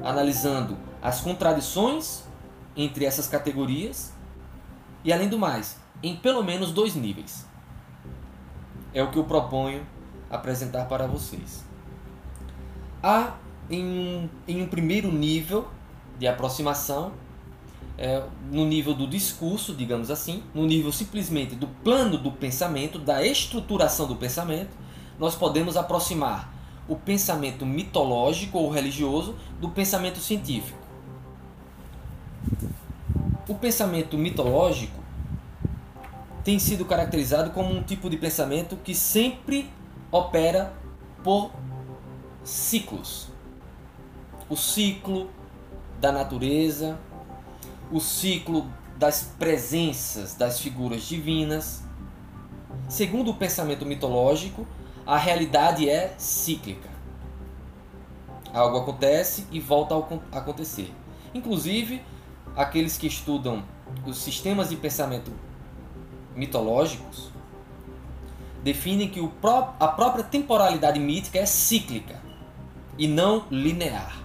[0.03, 2.23] analisando as contradições
[2.75, 4.13] entre essas categorias
[5.03, 7.47] e, além do mais, em pelo menos dois níveis.
[8.93, 9.85] É o que eu proponho
[10.29, 11.63] apresentar para vocês.
[13.01, 13.33] Há,
[13.69, 15.67] em, em um primeiro nível
[16.19, 17.13] de aproximação,
[17.97, 23.25] é, no nível do discurso, digamos assim, no nível simplesmente do plano do pensamento, da
[23.25, 24.71] estruturação do pensamento,
[25.19, 26.51] nós podemos aproximar
[26.87, 30.77] o pensamento mitológico ou religioso do pensamento científico.
[33.47, 35.01] O pensamento mitológico
[36.43, 39.69] tem sido caracterizado como um tipo de pensamento que sempre
[40.11, 40.73] opera
[41.23, 41.51] por
[42.43, 43.29] ciclos.
[44.49, 45.29] O ciclo
[45.99, 46.99] da natureza,
[47.91, 48.67] o ciclo
[48.97, 51.83] das presenças das figuras divinas.
[52.89, 54.67] Segundo o pensamento mitológico,
[55.05, 56.89] a realidade é cíclica.
[58.53, 60.93] Algo acontece e volta a acontecer.
[61.33, 62.01] Inclusive,
[62.55, 63.63] aqueles que estudam
[64.05, 65.31] os sistemas de pensamento
[66.35, 67.31] mitológicos
[68.63, 69.19] definem que
[69.79, 72.21] a própria temporalidade mítica é cíclica
[72.97, 74.23] e não linear.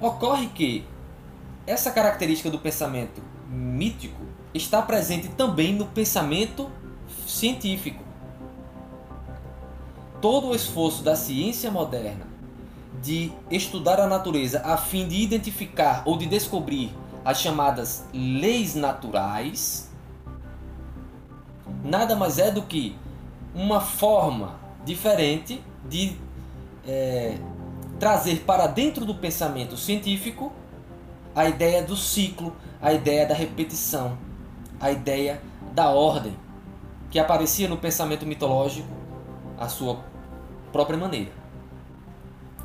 [0.00, 0.84] Ocorre que
[1.66, 6.70] essa característica do pensamento mítico está presente também no pensamento
[7.26, 8.03] científico.
[10.24, 12.26] Todo o esforço da ciência moderna
[13.02, 16.90] de estudar a natureza a fim de identificar ou de descobrir
[17.22, 19.90] as chamadas leis naturais
[21.84, 22.96] nada mais é do que
[23.54, 26.16] uma forma diferente de
[26.88, 27.36] é,
[28.00, 30.54] trazer para dentro do pensamento científico
[31.36, 34.16] a ideia do ciclo, a ideia da repetição,
[34.80, 35.42] a ideia
[35.74, 36.34] da ordem,
[37.10, 38.88] que aparecia no pensamento mitológico
[39.58, 40.13] à sua
[40.74, 41.30] própria maneira.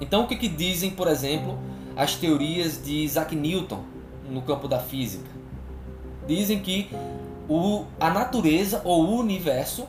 [0.01, 1.59] Então, o que, que dizem, por exemplo,
[1.95, 3.83] as teorias de Isaac Newton
[4.27, 5.29] no campo da física?
[6.27, 6.89] Dizem que
[7.47, 9.85] o, a natureza ou o universo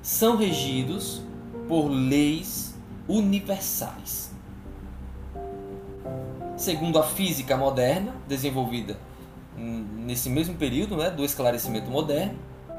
[0.00, 1.22] são regidos
[1.66, 2.76] por leis
[3.08, 4.26] universais
[6.56, 8.98] segundo a física moderna, desenvolvida
[9.56, 12.34] nesse mesmo período né, do esclarecimento moderno,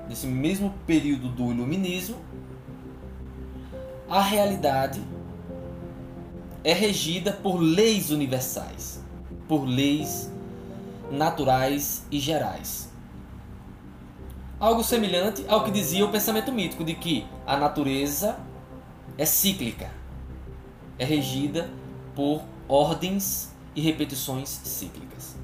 [0.09, 2.17] nesse mesmo período do iluminismo,
[4.09, 5.01] a realidade
[6.63, 9.03] é regida por leis universais,
[9.47, 10.31] por leis
[11.11, 12.89] naturais e gerais.
[14.59, 18.37] Algo semelhante ao que dizia o pensamento mítico de que a natureza
[19.17, 19.91] é cíclica,
[20.97, 21.69] é regida
[22.15, 25.35] por ordens e repetições cíclicas.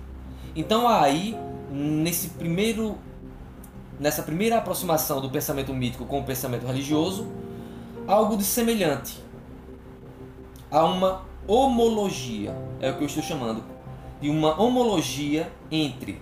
[0.56, 1.38] Então aí,
[1.72, 2.98] nesse primeiro
[4.00, 7.28] nessa primeira aproximação do pensamento mítico com o pensamento religioso,
[8.08, 9.22] algo de semelhante.
[10.70, 13.64] Há uma homologia, é o que eu estou chamando,
[14.22, 16.22] de uma homologia entre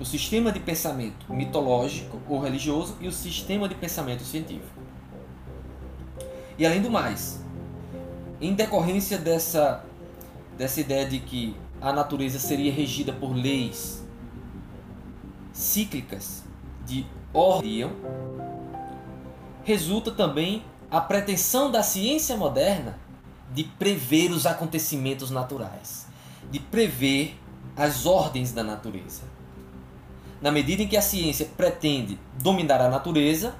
[0.00, 4.76] o sistema de pensamento mitológico ou religioso e o sistema de pensamento científico.
[6.58, 7.42] E além do mais,
[8.40, 9.84] em decorrência dessa
[10.56, 14.02] dessa ideia de que a natureza seria regida por leis
[15.52, 16.44] cíclicas
[16.86, 17.90] de ordem,
[19.62, 22.98] resulta também a pretensão da ciência moderna
[23.52, 26.06] de prever os acontecimentos naturais,
[26.50, 27.38] de prever
[27.76, 29.22] as ordens da natureza.
[30.40, 33.54] Na medida em que a ciência pretende dominar a natureza,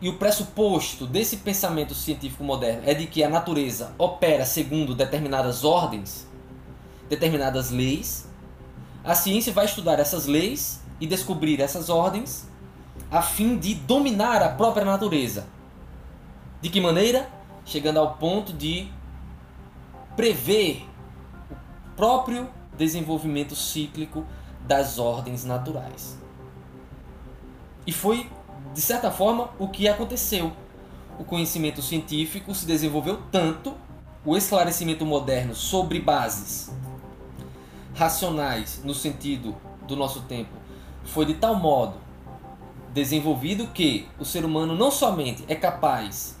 [0.00, 5.64] e o pressuposto desse pensamento científico moderno é de que a natureza opera segundo determinadas
[5.64, 6.26] ordens,
[7.08, 8.28] determinadas leis.
[9.02, 12.46] A ciência vai estudar essas leis e descobrir essas ordens
[13.10, 15.46] a fim de dominar a própria natureza.
[16.60, 17.28] De que maneira?
[17.64, 18.88] Chegando ao ponto de
[20.16, 20.88] prever
[21.50, 24.24] o próprio desenvolvimento cíclico
[24.66, 26.18] das ordens naturais.
[27.86, 28.30] E foi,
[28.72, 30.52] de certa forma, o que aconteceu.
[31.18, 33.74] O conhecimento científico se desenvolveu tanto,
[34.24, 36.70] o esclarecimento moderno sobre bases
[37.94, 40.50] racionais no sentido do nosso tempo
[41.04, 41.94] foi de tal modo
[42.92, 46.35] desenvolvido que o ser humano não somente é capaz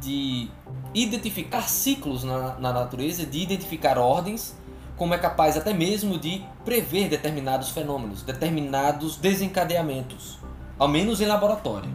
[0.00, 0.48] de
[0.94, 4.56] identificar ciclos na, na natureza, de identificar ordens,
[4.96, 10.38] como é capaz até mesmo de prever determinados fenômenos, determinados desencadeamentos,
[10.78, 11.90] ao menos em laboratório.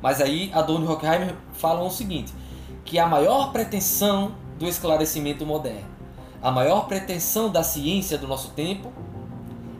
[0.00, 2.32] Mas aí Adorno e Horkheimer falam o seguinte,
[2.84, 5.96] que a maior pretensão do esclarecimento moderno,
[6.42, 8.92] a maior pretensão da ciência do nosso tempo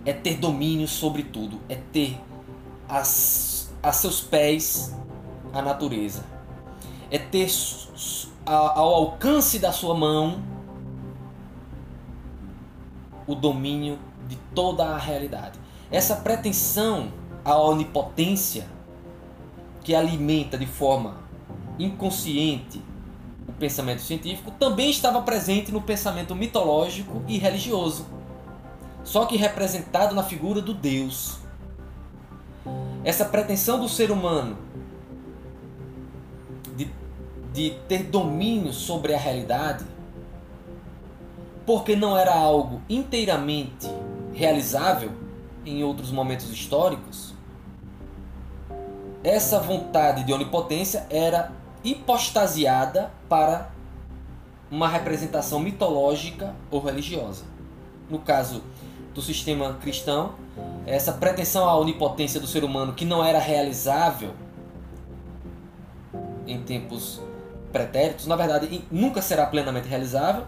[0.05, 2.21] é ter domínio sobre tudo, é ter
[2.89, 4.95] as, a seus pés
[5.57, 6.25] a natureza,
[7.11, 7.49] é ter
[8.45, 10.43] ao alcance da sua mão
[13.27, 13.99] o domínio
[14.29, 15.59] de toda a realidade.
[15.91, 17.11] Essa pretensão
[17.45, 18.67] à onipotência
[19.83, 21.17] que alimenta de forma
[21.79, 22.83] inconsciente
[23.49, 28.07] o pensamento científico também estava presente no pensamento mitológico e religioso,
[29.05, 31.39] só que representado na figura do Deus.
[33.05, 34.66] Essa pretensão do ser humano
[37.57, 39.83] de ter domínio sobre a realidade
[41.65, 43.89] porque não era algo inteiramente
[44.35, 45.11] realizável
[45.65, 47.35] em outros momentos históricos,
[49.25, 51.51] essa vontade de onipotência era
[51.83, 53.71] hipostasiada para
[54.71, 57.47] uma representação mitológica ou religiosa.
[58.11, 58.63] No caso
[59.15, 60.35] do sistema cristão,
[60.87, 64.35] essa pretensão à onipotência do ser humano que não era realizável
[66.47, 67.23] em tempos
[67.77, 70.45] pretéritos, na verdade nunca será plenamente realizável,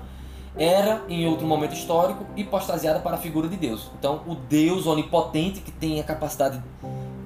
[0.57, 3.91] era, em outro momento histórico, hipostasiada para a figura de Deus.
[3.99, 6.63] Então, o Deus onipotente que tem a capacidade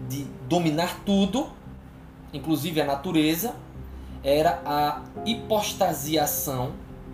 [0.09, 1.49] de dominar tudo,
[2.33, 3.55] inclusive a natureza,
[4.25, 6.73] era a hipostasiação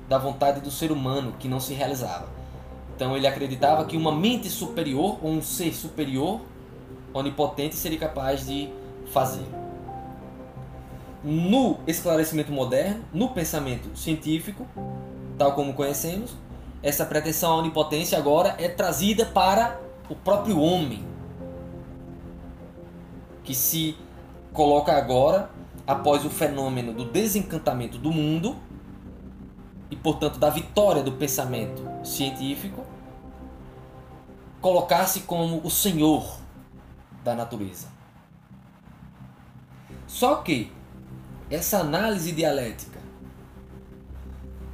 [0.09, 2.27] da vontade do ser humano que não se realizava.
[2.97, 6.41] Então, ele acreditava que uma mente superior ou um ser superior,
[7.13, 8.71] onipotente, seria capaz de
[9.13, 9.47] fazer.
[11.23, 14.67] No esclarecimento moderno, no pensamento científico,
[15.37, 16.37] tal como conhecemos,
[16.83, 21.05] essa pretensão à onipotência agora é trazida para o próprio homem,
[23.43, 23.97] que se
[24.53, 25.51] coloca agora
[25.87, 28.57] após o fenômeno do desencantamento do mundo
[29.91, 32.85] e, portanto, da vitória do pensamento científico,
[34.61, 36.39] colocar-se como o senhor
[37.25, 37.89] da natureza.
[40.07, 40.71] Só que
[41.51, 42.99] essa análise dialética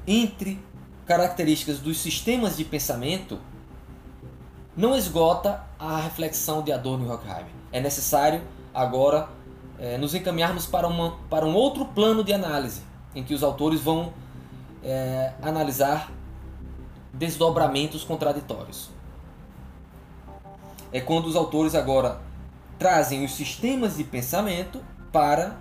[0.06, 0.62] entre
[1.06, 3.38] características dos sistemas de pensamento
[4.76, 7.52] não esgota a reflexão de Adorno e Horkheimer.
[7.70, 9.28] É necessário agora
[9.78, 12.82] é, nos encaminharmos para, uma, para um outro plano de análise,
[13.14, 14.12] em que os autores vão
[14.82, 16.10] é, analisar
[17.12, 18.90] desdobramentos contraditórios.
[20.92, 22.20] É quando os autores agora
[22.78, 25.56] trazem os sistemas de pensamento para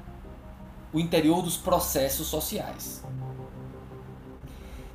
[0.93, 3.03] o interior dos processos sociais.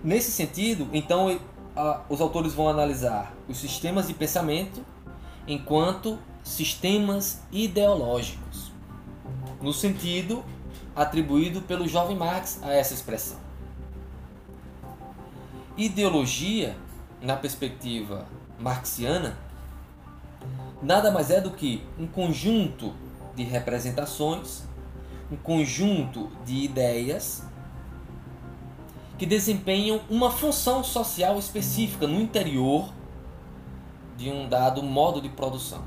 [0.03, 1.41] Nesse sentido, então,
[2.09, 4.85] os autores vão analisar os sistemas de pensamento
[5.47, 8.71] enquanto sistemas ideológicos,
[9.61, 10.45] no sentido
[10.95, 13.39] atribuído pelo jovem Marx a essa expressão.
[15.77, 16.77] Ideologia,
[17.21, 18.27] na perspectiva
[18.59, 19.37] marxiana,
[20.83, 22.93] nada mais é do que um conjunto
[23.35, 24.65] de representações,
[25.31, 27.47] um conjunto de ideias
[29.19, 32.93] que desempenham uma função social específica no interior
[34.17, 35.83] de um dado modo de produção.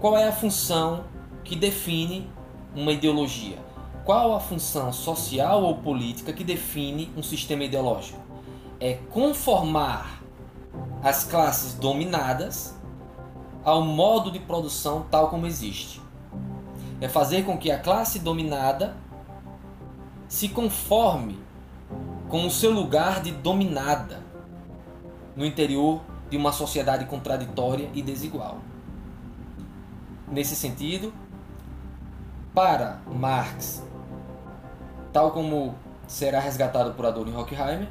[0.00, 1.04] Qual é a função
[1.44, 2.30] que define
[2.74, 3.58] uma ideologia?
[4.04, 8.18] Qual a função social ou política que define um sistema ideológico?
[8.80, 10.22] É conformar
[11.02, 12.74] as classes dominadas
[13.62, 15.99] ao modo de produção tal como existe.
[17.00, 18.96] É fazer com que a classe dominada
[20.28, 21.38] se conforme
[22.28, 24.22] com o seu lugar de dominada
[25.34, 28.58] no interior de uma sociedade contraditória e desigual.
[30.28, 31.12] Nesse sentido,
[32.54, 33.84] para Marx,
[35.12, 35.74] tal como
[36.06, 37.88] será resgatado por Adorno e Horkheimer,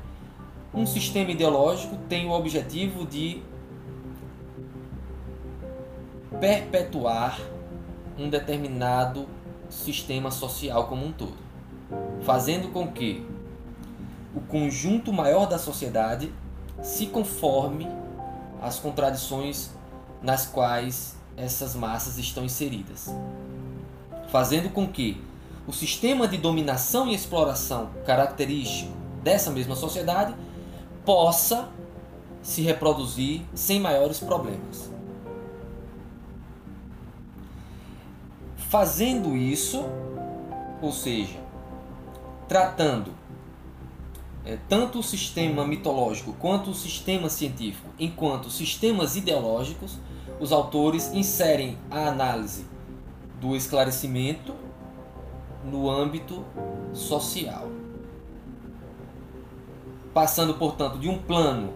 [0.74, 3.42] um sistema ideológico tem o objetivo de
[6.40, 7.40] perpetuar
[8.20, 9.28] um determinado
[9.70, 11.38] sistema social como um todo,
[12.24, 13.26] fazendo com que
[14.36, 16.32] o conjunto maior da sociedade
[16.82, 17.88] se conforme
[18.62, 19.72] às contradições
[20.22, 23.10] nas quais essas massas estão inseridas,
[24.30, 25.22] fazendo com que
[25.66, 28.92] o sistema de dominação e exploração característico
[29.24, 30.34] dessa mesma sociedade
[31.06, 31.70] possa
[32.42, 34.89] se reproduzir sem maiores problemas.
[38.70, 39.84] Fazendo isso,
[40.80, 41.40] ou seja,
[42.48, 43.12] tratando
[44.46, 49.98] é, tanto o sistema mitológico quanto o sistema científico enquanto sistemas ideológicos,
[50.40, 52.64] os autores inserem a análise
[53.42, 54.54] do esclarecimento
[55.66, 56.46] no âmbito
[56.94, 57.68] social.
[60.14, 61.74] Passando, portanto, de um plano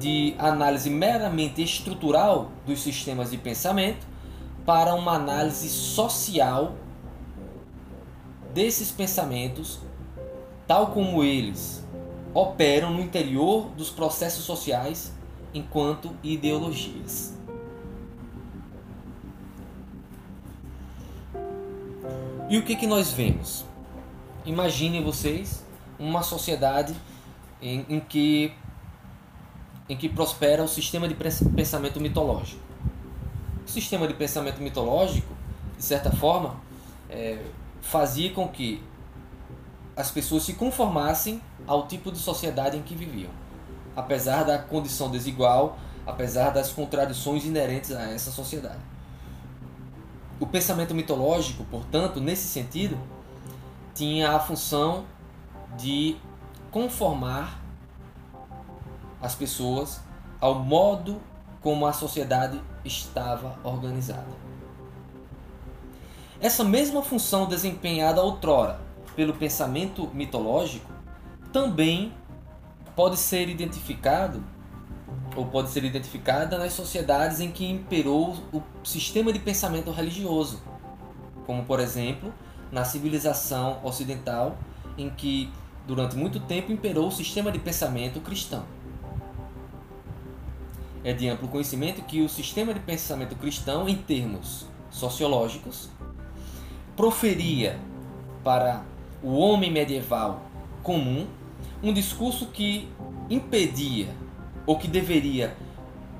[0.00, 4.15] de análise meramente estrutural dos sistemas de pensamento
[4.66, 6.74] para uma análise social
[8.52, 9.78] desses pensamentos,
[10.66, 11.86] tal como eles
[12.34, 15.12] operam no interior dos processos sociais
[15.54, 17.34] enquanto ideologias.
[22.50, 23.64] E o que, que nós vemos?
[24.44, 25.64] Imaginem vocês
[25.98, 26.94] uma sociedade
[27.62, 28.52] em, em, que,
[29.88, 32.65] em que prospera o sistema de pensamento mitológico.
[33.76, 35.34] Sistema de pensamento mitológico,
[35.76, 36.56] de certa forma,
[37.10, 37.44] é,
[37.82, 38.82] fazia com que
[39.94, 43.30] as pessoas se conformassem ao tipo de sociedade em que viviam,
[43.94, 48.80] apesar da condição desigual, apesar das contradições inerentes a essa sociedade.
[50.40, 52.98] O pensamento mitológico, portanto, nesse sentido,
[53.94, 55.04] tinha a função
[55.76, 56.16] de
[56.70, 57.60] conformar
[59.20, 60.00] as pessoas
[60.40, 61.20] ao modo
[61.60, 64.46] como a sociedade estava organizada.
[66.40, 68.78] Essa mesma função desempenhada outrora
[69.14, 70.92] pelo pensamento mitológico
[71.52, 72.12] também
[72.94, 74.42] pode ser identificado
[75.34, 80.62] ou pode ser identificada nas sociedades em que imperou o sistema de pensamento religioso,
[81.46, 82.32] como por exemplo
[82.70, 84.56] na civilização ocidental
[84.98, 85.50] em que
[85.86, 88.64] durante muito tempo imperou o sistema de pensamento cristão.
[91.06, 95.88] É de amplo conhecimento que o sistema de pensamento cristão, em termos sociológicos,
[96.96, 97.78] proferia
[98.42, 98.82] para
[99.22, 100.42] o homem medieval
[100.82, 101.28] comum
[101.80, 102.88] um discurso que
[103.30, 104.08] impedia
[104.66, 105.56] ou que deveria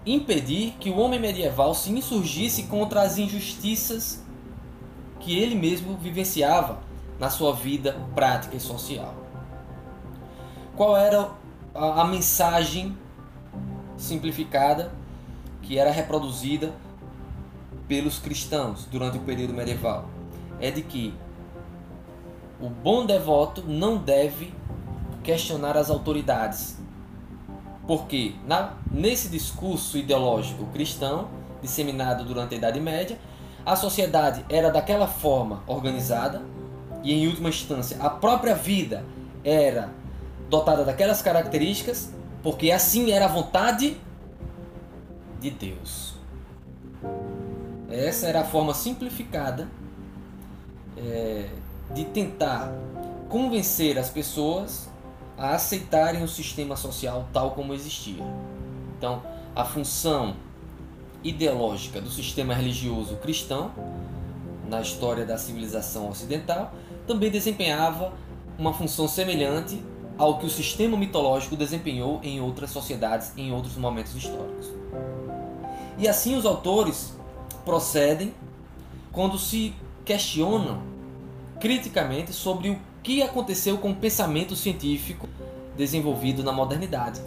[0.07, 4.25] impedir que o homem medieval se insurgisse contra as injustiças
[5.19, 6.79] que ele mesmo vivenciava
[7.19, 9.17] na sua vida prática e social.
[10.77, 11.31] Qual era
[11.75, 12.97] a, a mensagem
[13.97, 14.93] simplificada
[15.63, 16.73] que era reproduzida
[17.89, 20.09] pelos cristãos durante o período medieval?
[20.61, 21.15] É de que
[22.61, 24.53] o bom devoto não deve
[25.23, 26.79] questionar as autoridades.
[27.87, 31.29] Porque na, nesse discurso ideológico cristão,
[31.61, 33.19] disseminado durante a Idade Média,
[33.65, 36.43] a sociedade era daquela forma organizada
[37.03, 39.05] e, em última instância, a própria vida
[39.45, 39.91] era
[40.49, 42.13] dotada daquelas características,
[42.47, 43.97] porque assim era a vontade
[45.41, 46.15] de Deus.
[47.91, 49.69] Essa era a forma simplificada
[50.97, 51.49] é,
[51.93, 52.73] de tentar
[53.29, 54.89] convencer as pessoas
[55.37, 58.23] a aceitarem o sistema social tal como existia.
[58.97, 60.37] Então, a função
[61.25, 63.73] ideológica do sistema religioso cristão
[64.69, 66.73] na história da civilização ocidental
[67.09, 68.13] também desempenhava
[68.57, 69.83] uma função semelhante
[70.19, 74.69] ao que o sistema mitológico desempenhou em outras sociedades em outros momentos históricos.
[75.99, 77.15] E assim os autores
[77.65, 78.35] procedem
[79.13, 80.81] quando se questionam
[81.61, 85.29] criticamente sobre o que aconteceu com o pensamento científico
[85.77, 87.21] desenvolvido na modernidade.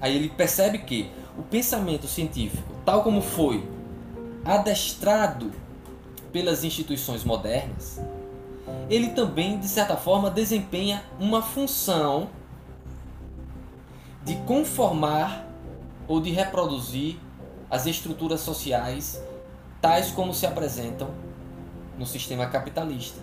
[0.00, 3.66] Aí ele percebe que o pensamento científico, tal como foi
[4.44, 5.52] adestrado
[6.32, 8.00] pelas instituições modernas,
[8.88, 12.30] ele também, de certa forma, desempenha uma função
[14.24, 15.46] de conformar
[16.06, 17.18] ou de reproduzir
[17.70, 19.22] as estruturas sociais
[19.80, 21.10] tais como se apresentam
[21.98, 23.20] no sistema capitalista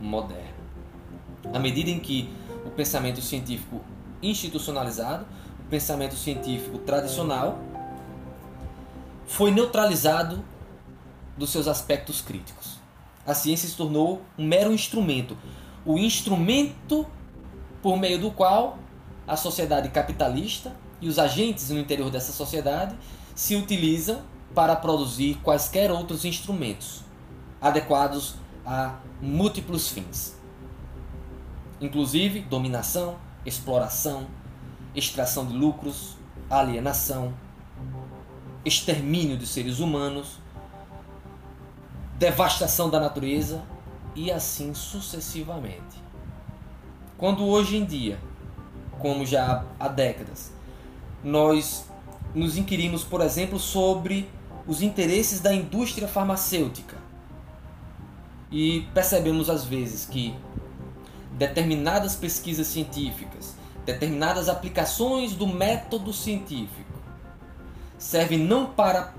[0.00, 0.62] moderno.
[1.52, 2.32] À medida em que
[2.64, 3.80] o pensamento científico
[4.22, 5.26] institucionalizado,
[5.60, 7.58] o pensamento científico tradicional,
[9.26, 10.44] foi neutralizado
[11.36, 12.71] dos seus aspectos críticos.
[13.26, 15.36] A ciência se tornou um mero instrumento,
[15.84, 17.06] o instrumento
[17.80, 18.78] por meio do qual
[19.26, 22.96] a sociedade capitalista e os agentes no interior dessa sociedade
[23.34, 24.22] se utilizam
[24.54, 27.02] para produzir quaisquer outros instrumentos
[27.60, 28.34] adequados
[28.66, 30.36] a múltiplos fins,
[31.80, 33.16] inclusive dominação,
[33.46, 34.26] exploração,
[34.94, 36.16] extração de lucros,
[36.50, 37.32] alienação,
[38.64, 40.38] extermínio de seres humanos,
[42.22, 43.60] devastação da natureza
[44.14, 46.00] e assim sucessivamente.
[47.18, 48.16] Quando hoje em dia,
[49.00, 50.52] como já há décadas,
[51.24, 51.84] nós
[52.32, 54.30] nos inquirimos, por exemplo, sobre
[54.68, 56.96] os interesses da indústria farmacêutica
[58.52, 60.32] e percebemos às vezes que
[61.32, 67.00] determinadas pesquisas científicas, determinadas aplicações do método científico
[67.98, 69.12] servem não para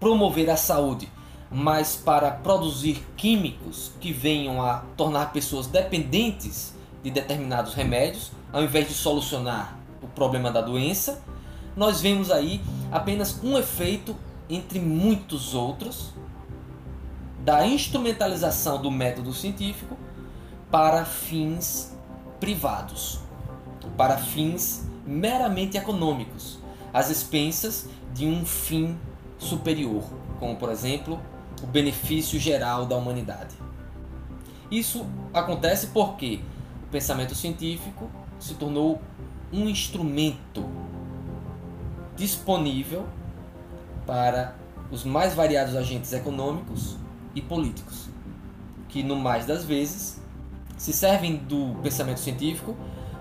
[0.00, 1.10] promover a saúde,
[1.50, 8.88] mas para produzir químicos que venham a tornar pessoas dependentes de determinados remédios, ao invés
[8.88, 11.22] de solucionar o problema da doença,
[11.76, 14.14] nós vemos aí apenas um efeito
[14.48, 16.12] entre muitos outros
[17.44, 19.96] da instrumentalização do método científico
[20.70, 21.96] para fins
[22.40, 23.20] privados,
[23.96, 26.58] para fins meramente econômicos,
[26.92, 28.98] às expensas de um fim
[29.38, 30.04] superior,
[30.38, 31.18] como por exemplo
[31.62, 33.56] o benefício geral da humanidade.
[34.70, 36.40] Isso acontece porque
[36.84, 39.00] o pensamento científico se tornou
[39.52, 40.68] um instrumento
[42.16, 43.06] disponível
[44.06, 44.54] para
[44.90, 46.96] os mais variados agentes econômicos
[47.34, 48.08] e políticos,
[48.88, 50.20] que no mais das vezes
[50.76, 52.76] se servem do pensamento científico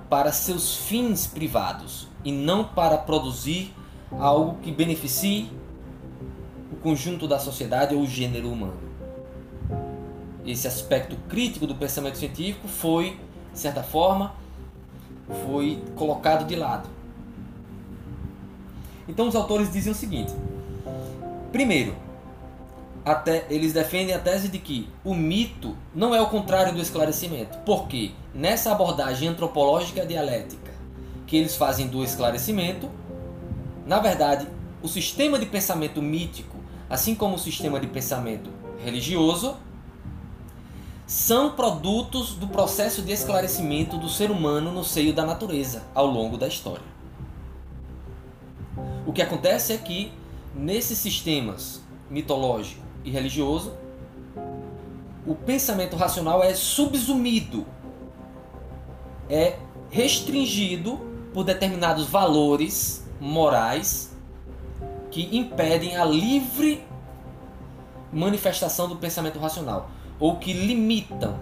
[0.09, 3.73] para seus fins privados e não para produzir
[4.11, 5.51] algo que beneficie
[6.78, 8.78] o conjunto da sociedade ou o gênero humano.
[10.45, 13.19] Esse aspecto crítico do pensamento científico foi,
[13.51, 14.34] de certa forma,
[15.45, 16.88] foi colocado de lado.
[19.07, 20.32] Então os autores dizem o seguinte:
[21.51, 21.95] primeiro,
[23.03, 27.57] até, eles defendem a tese de que o mito não é o contrário do esclarecimento,
[27.65, 30.71] porque nessa abordagem antropológica dialética
[31.25, 32.89] que eles fazem do esclarecimento,
[33.86, 34.47] na verdade,
[34.82, 36.56] o sistema de pensamento mítico
[36.89, 38.49] assim como o sistema de pensamento
[38.83, 39.55] religioso,
[41.05, 46.38] são produtos do processo de esclarecimento do ser humano no seio da natureza ao longo
[46.38, 46.83] da história.
[49.05, 50.11] O que acontece é que
[50.53, 53.73] nesses sistemas mitológico e religioso,
[55.25, 57.65] o pensamento racional é subsumido,
[59.29, 59.59] é
[59.89, 60.99] restringido
[61.33, 64.16] por determinados valores morais
[65.11, 66.83] que impedem a livre
[68.11, 69.89] manifestação do pensamento racional
[70.19, 71.37] ou que limitam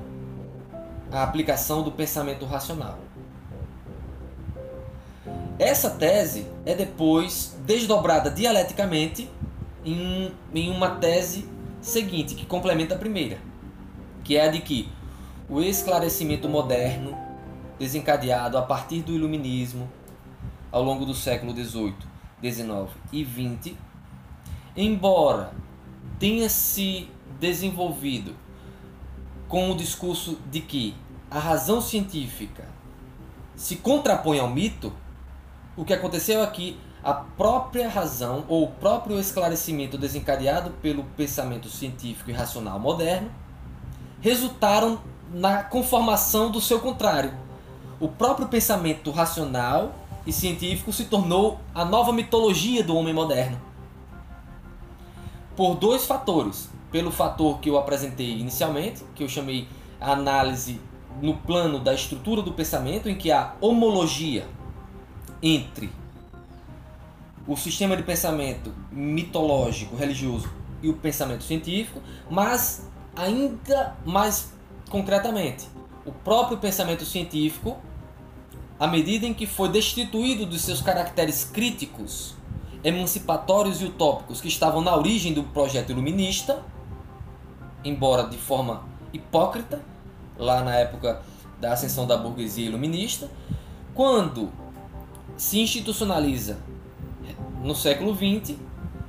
[1.11, 2.97] a aplicação do pensamento racional.
[5.57, 9.29] Essa tese é depois desdobrada dialeticamente
[9.85, 11.47] em, em uma tese
[11.81, 13.37] seguinte, que complementa a primeira,
[14.23, 14.89] que é a de que
[15.47, 17.15] o esclarecimento moderno,
[17.79, 19.89] desencadeado a partir do iluminismo
[20.71, 21.95] ao longo do século XVIII,
[22.41, 23.77] 19 e 20,
[24.75, 25.53] embora
[26.19, 27.09] tenha se
[27.39, 28.35] desenvolvido
[29.47, 30.95] com o discurso de que
[31.29, 32.65] a razão científica
[33.55, 34.91] se contrapõe ao mito,
[35.75, 42.31] o que aconteceu aqui, a própria razão ou o próprio esclarecimento desencadeado pelo pensamento científico
[42.31, 43.29] e racional moderno
[44.21, 44.99] resultaram
[45.31, 47.31] na conformação do seu contrário.
[47.99, 49.93] O próprio pensamento racional
[50.25, 53.59] e científico se tornou a nova mitologia do homem moderno.
[55.55, 56.69] Por dois fatores.
[56.91, 59.67] Pelo fator que eu apresentei inicialmente, que eu chamei
[59.99, 60.79] análise
[61.21, 64.47] no plano da estrutura do pensamento, em que há homologia
[65.41, 65.91] entre
[67.47, 70.49] o sistema de pensamento mitológico, religioso
[70.81, 74.53] e o pensamento científico, mas ainda mais
[74.89, 75.67] concretamente,
[76.05, 77.77] o próprio pensamento científico
[78.79, 82.35] à medida em que foi destituído dos seus caracteres críticos,
[82.83, 86.61] emancipatórios e utópicos que estavam na origem do projeto iluminista,
[87.83, 89.81] embora de forma hipócrita,
[90.37, 91.21] lá na época
[91.59, 93.29] da ascensão da burguesia iluminista,
[93.93, 94.51] quando
[95.37, 96.59] se institucionaliza
[97.63, 98.57] no século XX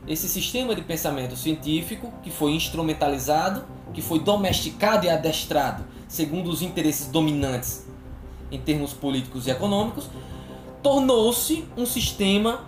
[0.06, 6.62] esse sistema de pensamento científico que foi instrumentalizado, que foi domesticado e adestrado segundo os
[6.62, 7.85] interesses dominantes
[8.50, 10.08] em termos políticos e econômicos,
[10.82, 12.60] tornou-se um sistema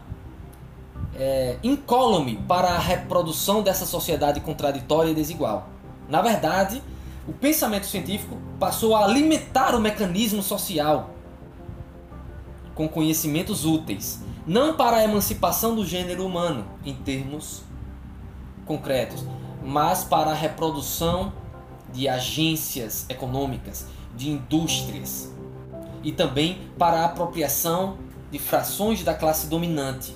[1.14, 5.68] é, incólume para a reprodução dessa sociedade contraditória e desigual.
[6.08, 6.82] Na verdade,
[7.26, 11.10] o pensamento científico passou a alimentar o mecanismo social
[12.74, 17.62] com conhecimentos úteis, não para a emancipação do gênero humano em termos
[18.64, 19.24] concretos,
[19.62, 21.32] mas para a reprodução
[21.92, 25.32] de agências econômicas, de indústrias,
[26.02, 27.96] e também para a apropriação
[28.30, 30.14] de frações da classe dominante.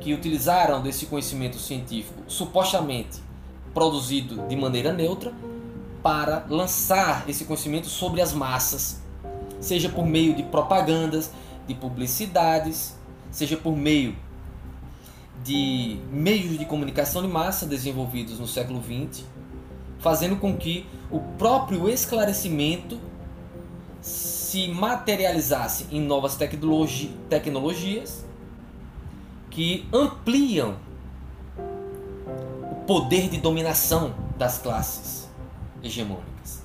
[0.00, 3.20] que utilizaram desse conhecimento científico supostamente
[3.74, 5.30] produzido de maneira neutra
[6.02, 9.02] para lançar esse conhecimento sobre as massas,
[9.60, 11.30] seja por meio de propagandas,
[11.66, 12.96] de publicidades,
[13.30, 14.16] seja por meio
[15.44, 19.24] de meios de comunicação de massa desenvolvidos no século XX,
[19.98, 22.98] fazendo com que o próprio esclarecimento
[24.50, 28.24] se materializasse em novas tecnologi tecnologias
[29.48, 30.74] que ampliam
[31.56, 35.28] o poder de dominação das classes
[35.84, 36.64] hegemônicas,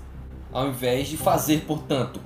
[0.51, 2.19] ao invés de fazer, portanto,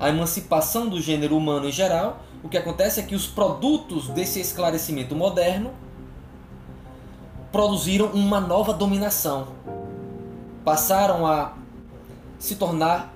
[0.00, 4.40] a emancipação do gênero humano em geral, o que acontece é que os produtos desse
[4.40, 5.70] esclarecimento moderno
[7.52, 9.46] produziram uma nova dominação.
[10.64, 11.52] Passaram a
[12.36, 13.14] se tornar.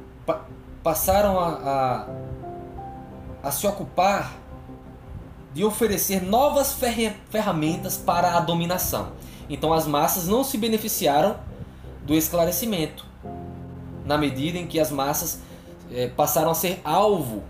[0.88, 2.06] Passaram a,
[3.42, 4.38] a, a se ocupar
[5.52, 6.78] de oferecer novas
[7.30, 9.12] ferramentas para a dominação.
[9.50, 11.36] Então as massas não se beneficiaram
[12.06, 13.04] do esclarecimento,
[14.06, 15.40] na medida em que as massas
[15.92, 17.42] é, passaram a ser alvo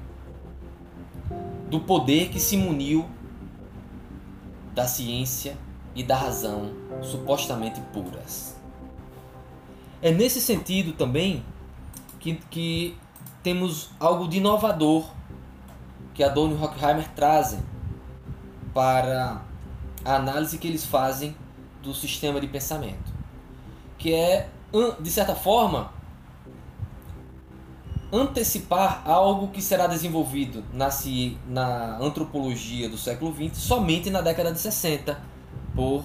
[1.70, 3.08] do poder que se muniu
[4.74, 5.56] da ciência
[5.94, 6.72] e da razão
[7.02, 8.56] supostamente puras.
[10.02, 11.44] É nesse sentido também
[12.18, 12.96] que, que
[13.42, 15.04] temos algo de inovador
[16.14, 17.60] que Adorno e Horkheimer trazem
[18.74, 19.42] para
[20.04, 21.36] a análise que eles fazem
[21.82, 23.12] do sistema de pensamento,
[23.96, 24.48] que é,
[25.00, 25.92] de certa forma,
[28.12, 30.88] antecipar algo que será desenvolvido na,
[31.46, 35.20] na antropologia do século XX somente na década de 60
[35.74, 36.04] por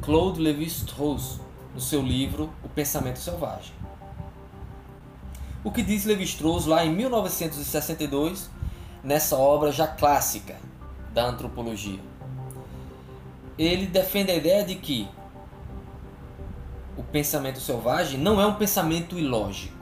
[0.00, 1.40] Claude Lévi-Strauss
[1.74, 3.79] no seu livro O Pensamento Selvagem.
[5.62, 8.50] O que diz Lévi-Strauss lá em 1962,
[9.04, 10.56] nessa obra já clássica
[11.12, 12.00] da antropologia?
[13.58, 15.08] Ele defende a ideia de que
[16.96, 19.76] o pensamento selvagem não é um pensamento ilógico,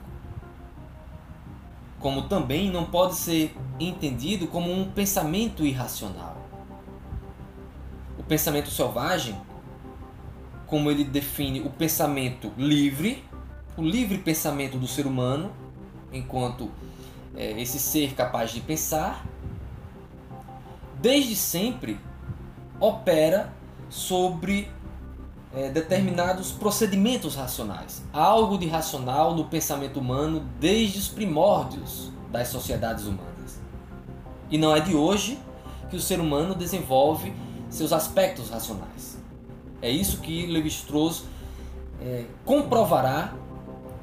[1.99, 6.39] como também não pode ser entendido como um pensamento irracional
[8.29, 9.35] pensamento selvagem,
[10.67, 13.23] como ele define o pensamento livre,
[13.75, 15.51] o livre pensamento do ser humano,
[16.11, 16.69] enquanto
[17.35, 19.25] é, esse ser capaz de pensar,
[21.01, 21.99] desde sempre
[22.79, 23.53] opera
[23.89, 24.69] sobre
[25.53, 28.03] é, determinados procedimentos racionais.
[28.13, 33.59] Há algo de racional no pensamento humano desde os primórdios das sociedades humanas.
[34.49, 35.39] E não é de hoje
[35.89, 37.33] que o ser humano desenvolve
[37.69, 39.17] seus aspectos racionais.
[39.81, 41.23] É isso que Levi-Strauss
[42.01, 43.33] é, comprovará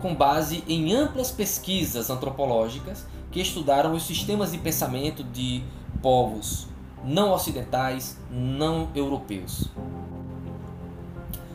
[0.01, 5.63] com base em amplas pesquisas antropológicas que estudaram os sistemas de pensamento de
[6.03, 6.67] povos
[7.05, 9.69] não ocidentais, não europeus.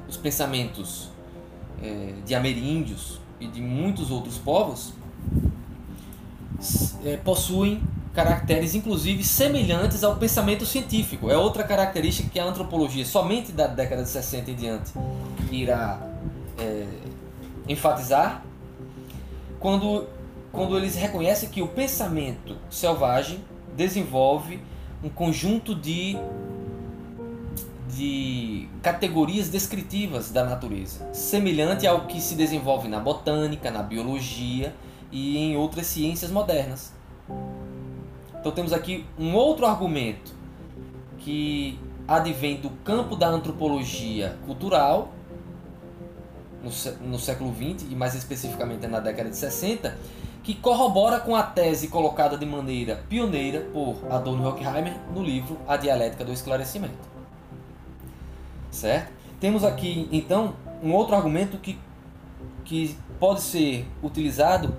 [0.08, 1.10] Os pensamentos
[1.82, 4.94] é, de ameríndios e de muitos outros povos
[7.04, 7.82] é, possuem
[8.14, 11.30] caracteres inclusive semelhantes ao pensamento científico.
[11.30, 14.92] É outra característica que a antropologia, somente da década de 60 em diante,
[15.52, 16.00] irá
[16.58, 16.86] é,
[17.72, 18.44] enfatizar
[19.60, 20.08] quando,
[20.52, 23.40] quando eles reconhecem que o pensamento selvagem
[23.76, 24.60] desenvolve
[25.04, 26.18] um conjunto de,
[27.90, 34.76] de categorias descritivas da natureza, semelhante ao que se desenvolve na botânica, na biologia
[35.12, 36.94] e em outras ciências modernas.
[38.40, 40.34] Então temos aqui um outro argumento
[41.20, 45.14] que advém do campo da antropologia cultural
[46.64, 49.98] no, século XX e mais especificamente na década de 60,
[50.44, 55.78] que corrobora com a tese colocada de maneira pioneira por Adorno Horkheimer no livro A
[55.78, 57.12] Dialética do Esclarecimento.
[58.70, 59.12] Certo?
[59.40, 60.54] Temos aqui então
[60.84, 61.78] um outro argumento que,
[62.64, 64.74] que pode ser utilizado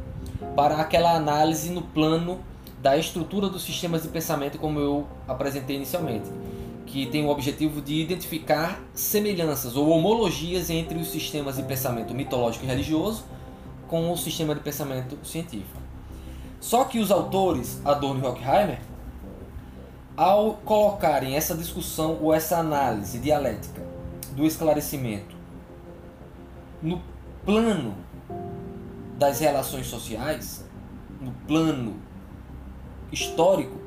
[0.57, 2.41] para aquela análise no plano
[2.81, 6.29] da estrutura dos sistemas de pensamento, como eu apresentei inicialmente,
[6.93, 12.67] que tem o objetivo de identificar semelhanças ou homologias entre os sistemas de pensamento mitológico
[12.67, 13.25] e religioso
[13.89, 15.81] com o sistema de pensamento científico.
[16.61, 18.79] Só que os autores Adorno e Horkheimer,
[20.15, 23.83] ao colocarem essa discussão ou essa análise dialética
[24.33, 25.35] do esclarecimento
[26.83, 27.01] no
[27.43, 27.95] plano
[29.17, 30.63] das relações sociais,
[31.19, 31.97] no plano
[33.11, 33.79] histórico,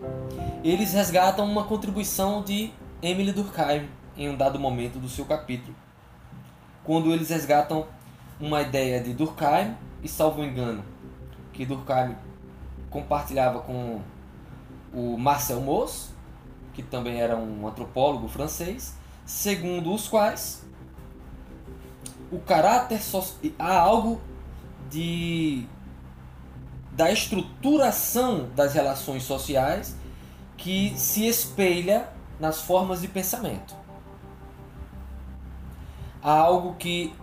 [0.64, 2.74] eles resgatam uma contribuição de
[3.06, 3.88] Emily Durkheim
[4.18, 5.76] em um dado momento do seu capítulo.
[6.84, 7.86] Quando eles resgatam
[8.40, 10.84] uma ideia de Durkheim, e salvo engano,
[11.54, 12.16] que Durkheim
[12.90, 14.02] compartilhava com
[14.92, 16.10] o Marcel Mauss,
[16.74, 20.66] que também era um antropólogo francês, segundo os quais
[22.32, 23.00] o caráter
[23.60, 24.20] há algo
[24.90, 25.68] de
[26.92, 29.96] da estruturação das relações sociais
[30.58, 33.76] que se espelha nas formas de pensamento.
[36.22, 37.14] Há algo que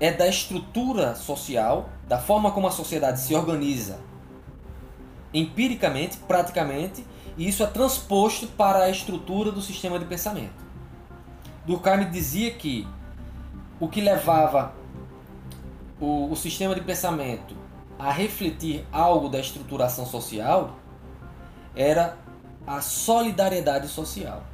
[0.00, 3.98] é da estrutura social, da forma como a sociedade se organiza
[5.34, 7.04] empiricamente, praticamente,
[7.36, 10.62] e isso é transposto para a estrutura do sistema de pensamento.
[11.66, 12.86] Durkheim dizia que
[13.80, 14.74] o que levava
[16.00, 17.56] o, o sistema de pensamento
[17.98, 20.76] a refletir algo da estruturação social
[21.74, 22.18] era
[22.66, 24.44] a solidariedade social.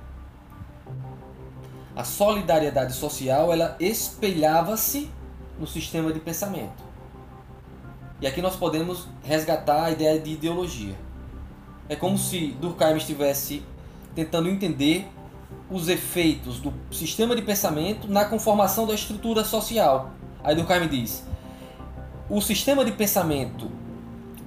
[1.94, 5.10] A solidariedade social ela espelhava-se
[5.58, 6.82] no sistema de pensamento.
[8.20, 10.96] E aqui nós podemos resgatar a ideia de ideologia.
[11.88, 13.62] É como se Durkheim estivesse
[14.14, 15.08] tentando entender
[15.70, 20.10] os efeitos do sistema de pensamento na conformação da estrutura social.
[20.42, 21.24] Aí Durkheim diz:
[22.28, 23.70] o sistema de pensamento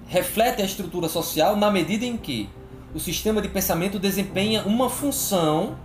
[0.08, 2.50] reflete a estrutura social na medida em que
[2.94, 5.78] o sistema de pensamento desempenha uma função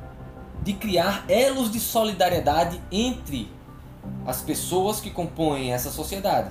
[0.62, 3.48] de criar elos de solidariedade entre
[4.26, 6.50] as pessoas que compõem essa sociedade.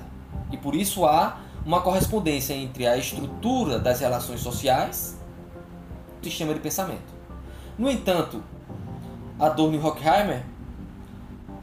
[0.50, 5.18] E por isso há uma correspondência entre a estrutura das relações sociais
[6.22, 7.14] e o sistema de pensamento.
[7.76, 8.42] No entanto,
[9.38, 10.42] Adorno e Horkheimer,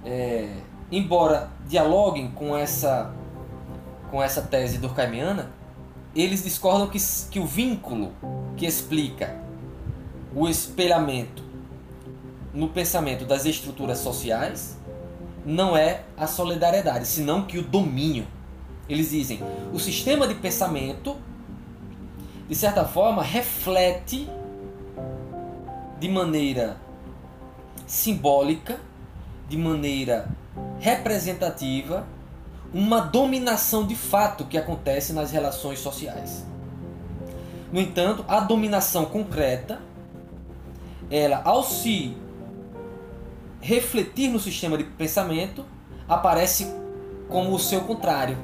[0.05, 0.57] é,
[0.91, 3.11] embora dialoguem com essa,
[4.11, 5.49] com essa tese durkheimiana,
[6.15, 6.99] eles discordam que,
[7.31, 8.11] que o vínculo
[8.55, 9.35] que explica
[10.35, 11.43] o espelhamento
[12.53, 14.77] no pensamento das estruturas sociais
[15.45, 18.25] não é a solidariedade, senão que o domínio.
[18.87, 19.39] Eles dizem,
[19.73, 21.15] o sistema de pensamento,
[22.47, 24.29] de certa forma, reflete
[25.99, 26.77] de maneira
[27.87, 28.79] simbólica,
[29.47, 30.29] de maneira
[30.79, 32.05] representativa,
[32.73, 36.43] uma dominação de fato que acontece nas relações sociais.
[37.71, 39.79] No entanto, a dominação concreta,
[41.09, 42.17] ela ao se
[43.61, 45.65] refletir no sistema de pensamento,
[46.07, 46.73] aparece
[47.29, 48.37] como o seu contrário.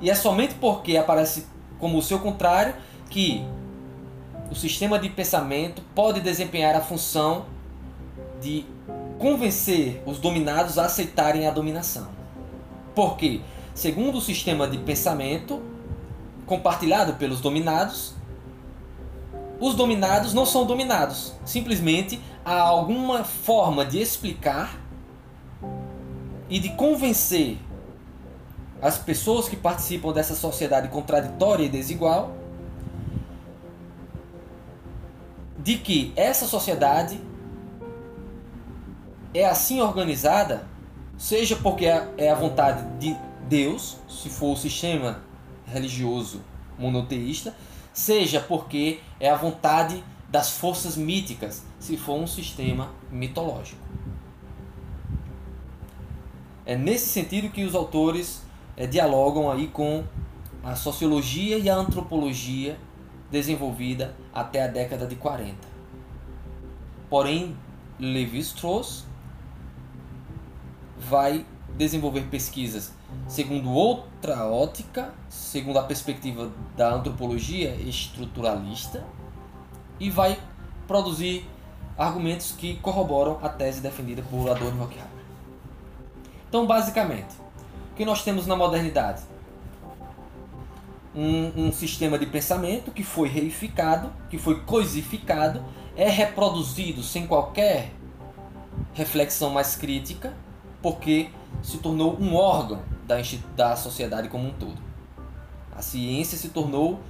[0.00, 1.46] E é somente porque aparece
[1.78, 2.74] como o seu contrário
[3.08, 3.44] que
[4.50, 7.46] o sistema de pensamento pode desempenhar a função
[8.40, 8.66] de
[9.18, 12.08] convencer os dominados a aceitarem a dominação.
[12.94, 13.40] Porque,
[13.74, 15.62] segundo o sistema de pensamento
[16.46, 18.14] compartilhado pelos dominados,
[19.60, 21.34] os dominados não são dominados.
[21.44, 24.78] Simplesmente há alguma forma de explicar
[26.48, 27.58] e de convencer
[28.82, 32.36] as pessoas que participam dessa sociedade contraditória e desigual
[35.58, 37.18] de que essa sociedade
[39.32, 40.68] é assim organizada,
[41.16, 43.16] seja porque é a vontade de
[43.48, 45.22] Deus, se for o sistema
[45.66, 46.40] religioso
[46.78, 47.54] monoteísta,
[47.92, 53.80] seja porque é a vontade das forças míticas, se for um sistema mitológico.
[56.66, 58.42] É nesse sentido que os autores
[58.76, 60.02] é, dialogam aí com
[60.62, 62.78] a sociologia e a antropologia
[63.30, 65.56] desenvolvida até a década de 40.
[67.10, 67.54] Porém,
[68.00, 69.04] Levi-Strauss
[71.08, 71.44] vai
[71.76, 72.92] desenvolver pesquisas
[73.28, 79.04] segundo outra ótica, segundo a perspectiva da antropologia estruturalista,
[79.98, 80.38] e vai
[80.86, 81.48] produzir
[81.96, 85.08] argumentos que corroboram a tese defendida por Adorno e Horkheimer.
[86.48, 87.34] Então, basicamente,
[87.92, 89.22] o que nós temos na modernidade?
[91.14, 95.64] Um, um, sistema de pensamento que foi reificado, que foi coisificado,
[95.96, 97.92] é reproduzido sem qualquer
[98.92, 100.34] reflexão mais crítica,
[100.84, 101.30] porque
[101.62, 103.16] se tornou um órgão da,
[103.56, 104.76] da sociedade como um todo.
[105.74, 107.00] A ciência se tornou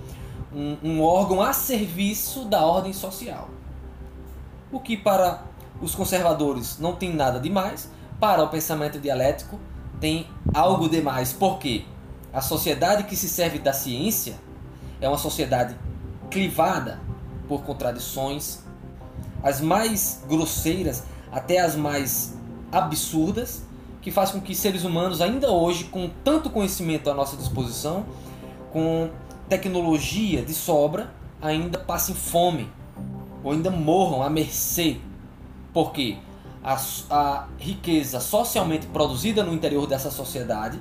[0.54, 3.50] um, um órgão a serviço da ordem social.
[4.70, 5.42] O que para
[5.82, 9.58] os conservadores não tem nada demais, para o pensamento dialético
[10.00, 11.32] tem algo demais.
[11.32, 11.84] Porque
[12.32, 14.36] a sociedade que se serve da ciência
[15.00, 15.76] é uma sociedade
[16.30, 17.00] clivada
[17.48, 18.60] por contradições,
[19.42, 21.02] as mais grosseiras
[21.32, 22.34] até as mais
[22.70, 23.63] absurdas
[24.04, 28.04] que faz com que seres humanos, ainda hoje, com tanto conhecimento à nossa disposição,
[28.70, 29.08] com
[29.48, 32.70] tecnologia de sobra, ainda passem fome
[33.42, 34.98] ou ainda morram à mercê.
[35.72, 36.18] Porque
[36.62, 36.78] a,
[37.08, 40.78] a riqueza socialmente produzida no interior dessa sociedade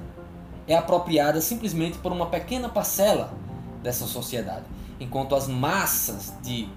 [0.68, 3.32] é apropriada simplesmente por uma pequena parcela
[3.82, 4.66] dessa sociedade,
[5.00, 6.68] enquanto as massas de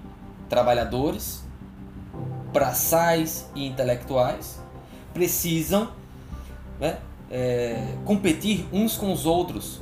[0.47, 1.43] trabalhadores
[2.53, 4.61] braçais e intelectuais
[5.13, 5.89] precisam
[6.79, 6.99] né,
[7.29, 9.81] é, competir uns com os outros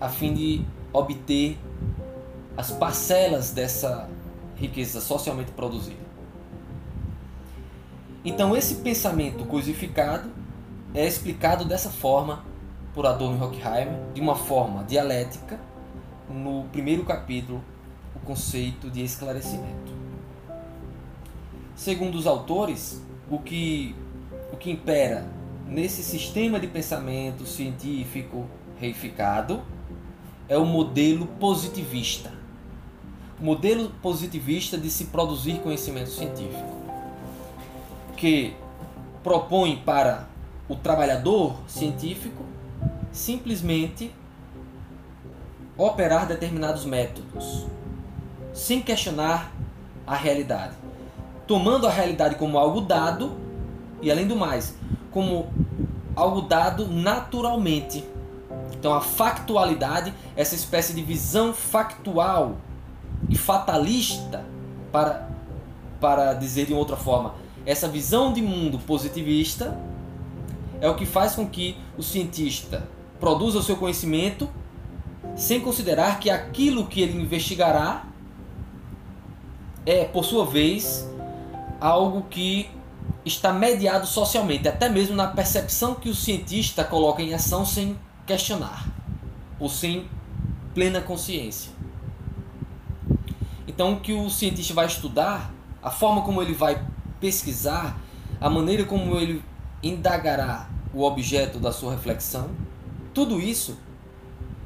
[0.00, 1.58] a fim de obter
[2.56, 4.08] as parcelas dessa
[4.56, 6.06] riqueza socialmente produzida.
[8.24, 10.30] Então, esse pensamento coisificado
[10.94, 12.44] é explicado dessa forma
[12.94, 15.60] por Adorno e Horkheimer, de uma forma dialética,
[16.28, 17.62] no primeiro capítulo,
[18.14, 19.94] o conceito de esclarecimento.
[21.74, 23.94] Segundo os autores, o que,
[24.50, 25.26] o que impera
[25.66, 28.46] nesse sistema de pensamento científico
[28.78, 29.62] reificado
[30.48, 32.32] é o modelo positivista.
[33.40, 36.72] O modelo positivista de se produzir conhecimento científico,
[38.16, 38.54] que
[39.22, 40.28] propõe para
[40.68, 42.44] o trabalhador científico
[43.12, 44.12] simplesmente
[45.76, 47.66] operar determinados métodos,
[48.54, 49.52] sem questionar
[50.06, 50.74] a realidade,
[51.46, 53.36] tomando a realidade como algo dado
[54.00, 54.74] e, além do mais,
[55.16, 55.46] como
[56.14, 58.04] algo dado naturalmente.
[58.78, 62.58] Então, a factualidade, essa espécie de visão factual
[63.26, 64.44] e fatalista,
[64.92, 65.26] para,
[65.98, 69.80] para dizer de outra forma, essa visão de mundo positivista
[70.82, 72.86] é o que faz com que o cientista
[73.18, 74.46] produza o seu conhecimento
[75.34, 78.04] sem considerar que aquilo que ele investigará
[79.86, 81.08] é, por sua vez,
[81.80, 82.68] algo que
[83.26, 88.86] está mediado socialmente, até mesmo na percepção que o cientista coloca em ação sem questionar,
[89.58, 90.08] ou sem
[90.72, 91.72] plena consciência.
[93.66, 95.52] Então, o que o cientista vai estudar,
[95.82, 96.80] a forma como ele vai
[97.20, 97.98] pesquisar,
[98.40, 99.42] a maneira como ele
[99.82, 102.50] indagará o objeto da sua reflexão,
[103.12, 103.76] tudo isso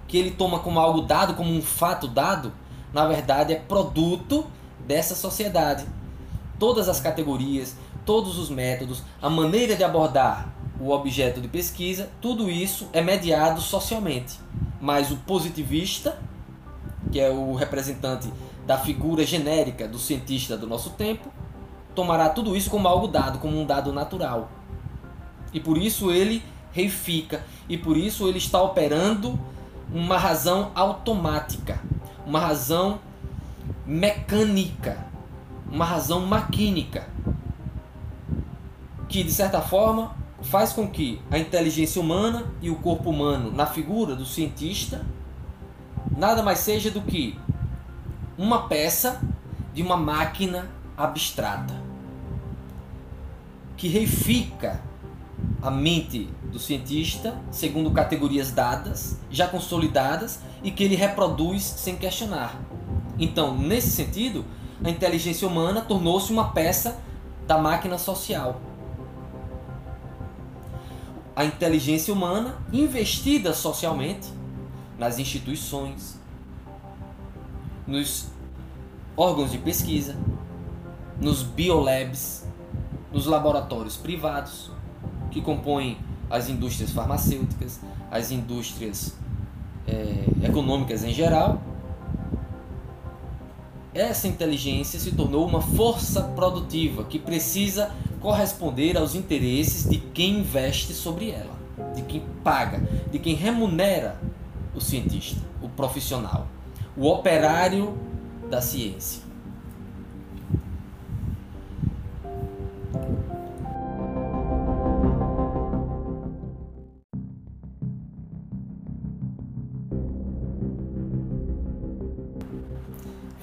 [0.06, 2.52] que ele toma como algo dado, como um fato dado,
[2.92, 4.46] na verdade é produto
[4.86, 5.86] dessa sociedade.
[6.58, 12.50] Todas as categorias, todos os métodos, a maneira de abordar o objeto de pesquisa, tudo
[12.50, 14.38] isso é mediado socialmente.
[14.80, 16.18] Mas o positivista,
[17.12, 18.32] que é o representante
[18.66, 21.28] da figura genérica do cientista do nosso tempo,
[21.94, 24.50] tomará tudo isso como algo dado, como um dado natural.
[25.52, 26.42] E por isso ele
[26.72, 29.38] reifica, e por isso ele está operando
[29.92, 31.80] uma razão automática,
[32.24, 33.00] uma razão
[33.84, 35.04] mecânica,
[35.70, 37.08] uma razão maquínica,
[39.10, 43.66] que de certa forma faz com que a inteligência humana e o corpo humano, na
[43.66, 45.04] figura do cientista,
[46.16, 47.36] nada mais seja do que
[48.38, 49.20] uma peça
[49.74, 51.74] de uma máquina abstrata
[53.76, 54.80] que reifica
[55.60, 62.60] a mente do cientista segundo categorias dadas, já consolidadas e que ele reproduz sem questionar.
[63.18, 64.44] Então, nesse sentido,
[64.84, 66.98] a inteligência humana tornou-se uma peça
[67.46, 68.60] da máquina social.
[71.34, 74.28] A inteligência humana investida socialmente
[74.98, 76.18] nas instituições,
[77.86, 78.28] nos
[79.16, 80.16] órgãos de pesquisa,
[81.20, 82.46] nos biolabs,
[83.12, 84.70] nos laboratórios privados,
[85.30, 89.16] que compõem as indústrias farmacêuticas, as indústrias
[89.86, 91.60] é, econômicas em geral,
[93.92, 97.90] essa inteligência se tornou uma força produtiva que precisa
[98.20, 101.58] corresponder aos interesses de quem investe sobre ela,
[101.94, 104.20] de quem paga, de quem remunera
[104.74, 106.46] o cientista, o profissional,
[106.96, 107.98] o operário
[108.50, 109.30] da ciência.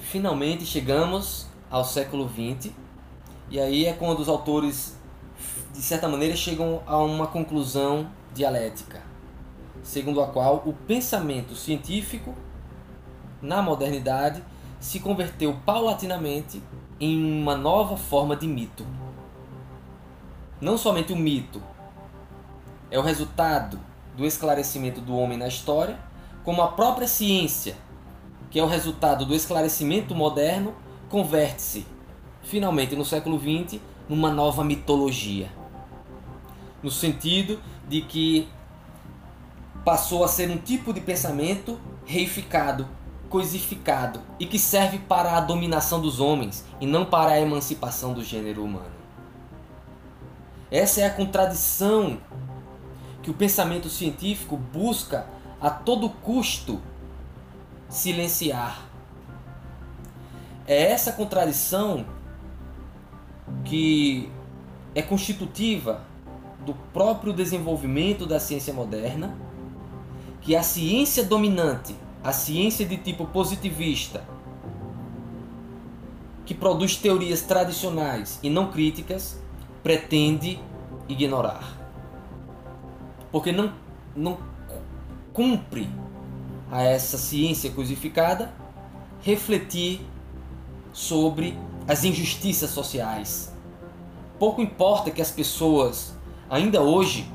[0.08, 2.72] finalmente chegamos ao século XX
[3.50, 4.96] e aí é quando os autores
[5.72, 9.02] de certa maneira chegam a uma conclusão dialética,
[9.82, 12.34] segundo a qual o pensamento científico
[13.40, 14.42] na modernidade
[14.80, 16.62] se converteu paulatinamente
[17.00, 18.86] em uma nova forma de mito.
[20.60, 21.62] Não somente o mito
[22.90, 23.78] é o resultado
[24.16, 25.98] do esclarecimento do homem na história,
[26.44, 27.76] como a própria ciência
[28.50, 30.74] que é o resultado do esclarecimento moderno,
[31.08, 31.86] converte-se,
[32.48, 35.52] finalmente no século XX, numa nova mitologia.
[36.82, 38.48] No sentido de que
[39.84, 42.88] passou a ser um tipo de pensamento reificado,
[43.28, 48.24] coisificado e que serve para a dominação dos homens e não para a emancipação do
[48.24, 48.96] gênero humano.
[50.70, 52.18] Essa é a contradição
[53.22, 55.26] que o pensamento científico busca
[55.60, 56.80] a todo custo
[57.90, 58.86] silenciar.
[60.66, 62.06] É essa contradição
[63.64, 64.30] que
[64.94, 66.04] é constitutiva
[66.64, 69.36] do próprio desenvolvimento da ciência moderna,
[70.40, 74.24] que a ciência dominante, a ciência de tipo positivista,
[76.44, 79.38] que produz teorias tradicionais e não críticas,
[79.82, 80.58] pretende
[81.08, 81.76] ignorar.
[83.30, 83.72] Porque não,
[84.16, 84.38] não
[85.32, 85.88] cumpre
[86.70, 88.52] a essa ciência cosificada
[89.22, 90.00] refletir
[90.92, 91.56] sobre
[91.88, 93.50] as injustiças sociais.
[94.38, 96.14] Pouco importa que as pessoas,
[96.50, 97.26] ainda hoje,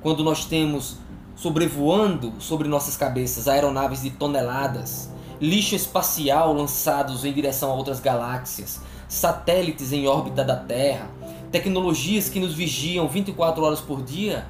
[0.00, 0.96] quando nós temos
[1.36, 8.80] sobrevoando sobre nossas cabeças aeronaves de toneladas, lixo espacial lançados em direção a outras galáxias,
[9.08, 11.10] satélites em órbita da Terra,
[11.50, 14.46] tecnologias que nos vigiam 24 horas por dia,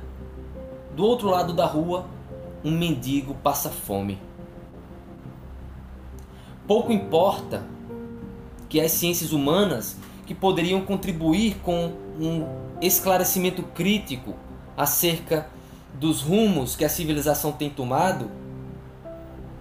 [0.94, 2.06] do outro lado da rua,
[2.64, 4.20] um mendigo passa fome.
[6.66, 7.66] Pouco importa
[8.72, 12.46] que as ciências humanas que poderiam contribuir com um
[12.80, 14.34] esclarecimento crítico
[14.74, 15.46] acerca
[15.92, 18.30] dos rumos que a civilização tem tomado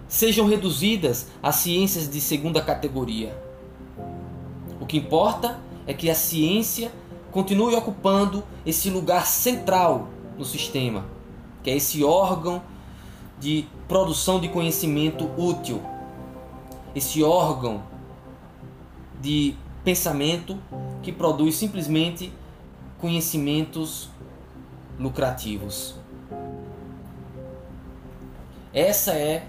[0.08, 3.36] sejam reduzidas a ciências de segunda categoria.
[4.80, 6.90] O que importa é que a ciência
[7.30, 10.08] continue ocupando esse lugar central
[10.38, 11.04] no sistema,
[11.62, 12.62] que é esse órgão
[13.38, 15.82] de produção de conhecimento útil,
[16.94, 17.92] esse órgão
[19.22, 19.54] de
[19.84, 20.58] pensamento
[21.02, 22.32] que produz simplesmente
[23.00, 24.10] conhecimentos
[24.98, 25.94] lucrativos.
[28.74, 29.46] Essa é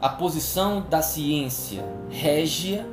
[0.00, 2.86] a posição da ciência régia,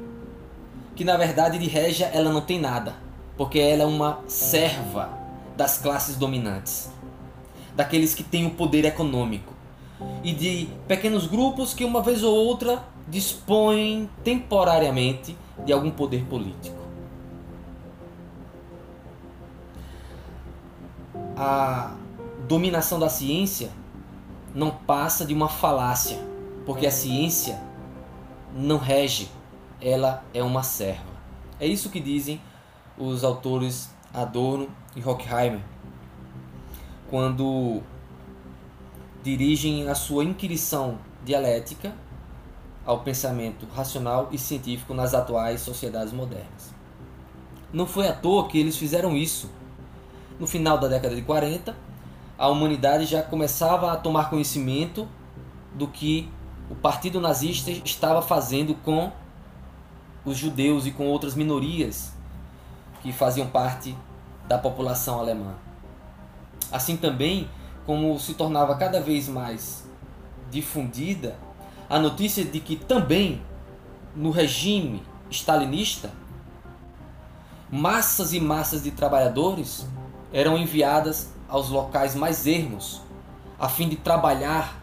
[0.95, 2.95] que na verdade de régia ela não tem nada,
[3.37, 5.09] porque ela é uma serva
[5.55, 6.91] das classes dominantes,
[7.75, 9.53] daqueles que têm o poder econômico
[10.23, 16.77] e de pequenos grupos que uma vez ou outra dispõem temporariamente de algum poder político.
[21.35, 21.95] A
[22.47, 23.69] dominação da ciência
[24.53, 26.17] não passa de uma falácia,
[26.65, 27.61] porque a ciência
[28.53, 29.29] não rege,
[29.81, 31.17] ela é uma serva.
[31.59, 32.41] É isso que dizem
[32.97, 35.61] os autores Adorno e Horkheimer
[37.09, 37.81] quando
[39.23, 41.93] dirigem a sua inquirição dialética
[42.87, 46.73] ao pensamento racional e científico nas atuais sociedades modernas.
[47.71, 49.49] Não foi à toa que eles fizeram isso.
[50.39, 51.75] No final da década de 40,
[52.37, 55.05] a humanidade já começava a tomar conhecimento
[55.73, 56.29] do que
[56.69, 59.11] o Partido Nazista estava fazendo com
[60.23, 62.13] os judeus e com outras minorias
[63.01, 63.95] que faziam parte
[64.47, 65.55] da população alemã.
[66.71, 67.49] Assim também
[67.85, 69.85] como se tornava cada vez mais
[70.49, 71.37] difundida
[71.89, 73.41] a notícia de que também
[74.15, 76.11] no regime stalinista
[77.71, 79.87] massas e massas de trabalhadores
[80.31, 83.01] eram enviadas aos locais mais ermos,
[83.59, 84.81] a fim de trabalhar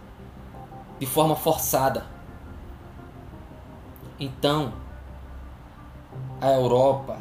[0.98, 2.06] de forma forçada.
[4.18, 4.72] Então,
[6.40, 7.18] a Europa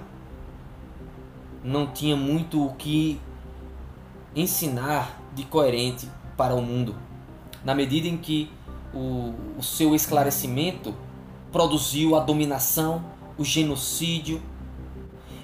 [1.63, 3.19] não tinha muito o que
[4.35, 6.95] ensinar de coerente para o mundo,
[7.63, 8.51] na medida em que
[8.93, 10.93] o, o seu esclarecimento
[11.51, 13.03] produziu a dominação,
[13.37, 14.41] o genocídio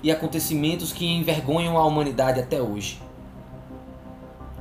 [0.02, 3.02] e acontecimentos que envergonham a humanidade até hoje.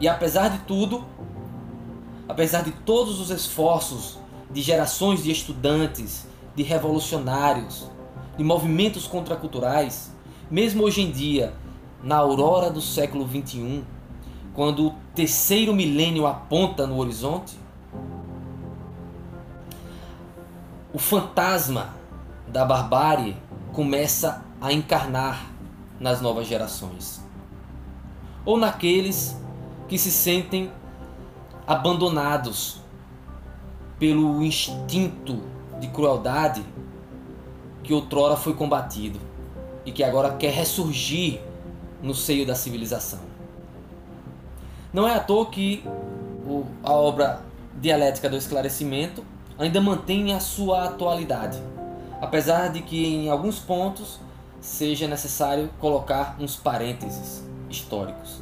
[0.00, 1.04] E apesar de tudo,
[2.28, 4.18] apesar de todos os esforços
[4.50, 7.90] de gerações de estudantes, de revolucionários,
[8.36, 10.12] de movimentos contraculturais,
[10.50, 11.54] mesmo hoje em dia,
[12.02, 13.82] na aurora do século XXI,
[14.54, 17.56] quando o terceiro milênio aponta no horizonte,
[20.98, 21.94] o fantasma
[22.48, 23.36] da barbárie
[23.72, 25.48] começa a encarnar
[26.00, 27.24] nas novas gerações,
[28.44, 29.40] ou naqueles
[29.86, 30.72] que se sentem
[31.64, 32.80] abandonados
[33.96, 35.40] pelo instinto
[35.78, 36.64] de crueldade
[37.84, 39.20] que outrora foi combatido
[39.86, 41.40] e que agora quer ressurgir
[42.02, 43.20] no seio da civilização.
[44.92, 45.84] Não é à toa que
[46.82, 47.44] a obra
[47.80, 49.22] Dialética do Esclarecimento
[49.58, 51.60] ainda mantém a sua atualidade,
[52.20, 54.20] apesar de que em alguns pontos
[54.60, 58.40] seja necessário colocar uns parênteses históricos.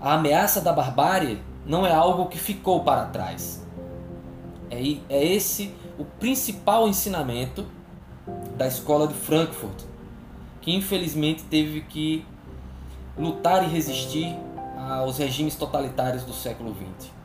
[0.00, 3.64] A ameaça da barbárie não é algo que ficou para trás.
[4.70, 7.66] É, é esse o principal ensinamento
[8.56, 9.84] da escola de Frankfurt,
[10.60, 12.24] que infelizmente teve que
[13.18, 14.36] lutar e resistir
[14.88, 17.19] aos regimes totalitários do século XX.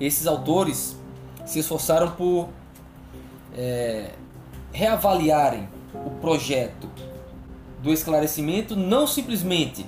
[0.00, 0.96] Esses autores
[1.44, 2.48] se esforçaram por
[3.54, 4.12] é,
[4.72, 6.88] reavaliarem o projeto
[7.82, 9.84] do esclarecimento não simplesmente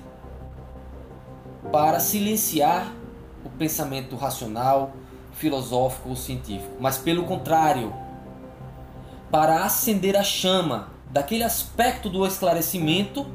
[1.70, 2.92] para silenciar
[3.44, 4.92] o pensamento racional,
[5.32, 7.92] filosófico ou científico, mas pelo contrário,
[9.30, 13.26] para acender a chama daquele aspecto do esclarecimento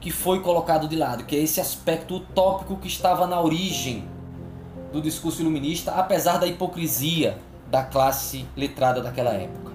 [0.00, 4.08] que foi colocado de lado, que é esse aspecto utópico que estava na origem
[4.94, 7.36] do discurso iluminista, apesar da hipocrisia
[7.68, 9.72] da classe letrada daquela época.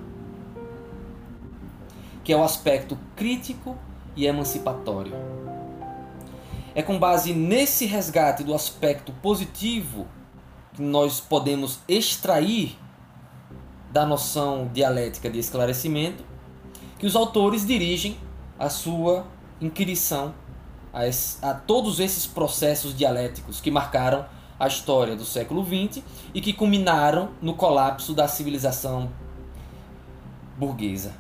[2.23, 3.77] Que é o aspecto crítico
[4.15, 5.11] e emancipatório.
[6.73, 10.07] É com base nesse resgate do aspecto positivo
[10.73, 12.77] que nós podemos extrair
[13.91, 16.23] da noção dialética de esclarecimento
[16.97, 18.17] que os autores dirigem
[18.57, 19.25] a sua
[19.59, 20.33] inquirição
[21.41, 24.25] a, todos esses processos dialéticos que marcaram
[24.59, 26.03] a história do século XX
[26.33, 29.09] e que culminaram no colapso da civilização
[30.57, 31.13] burguesa.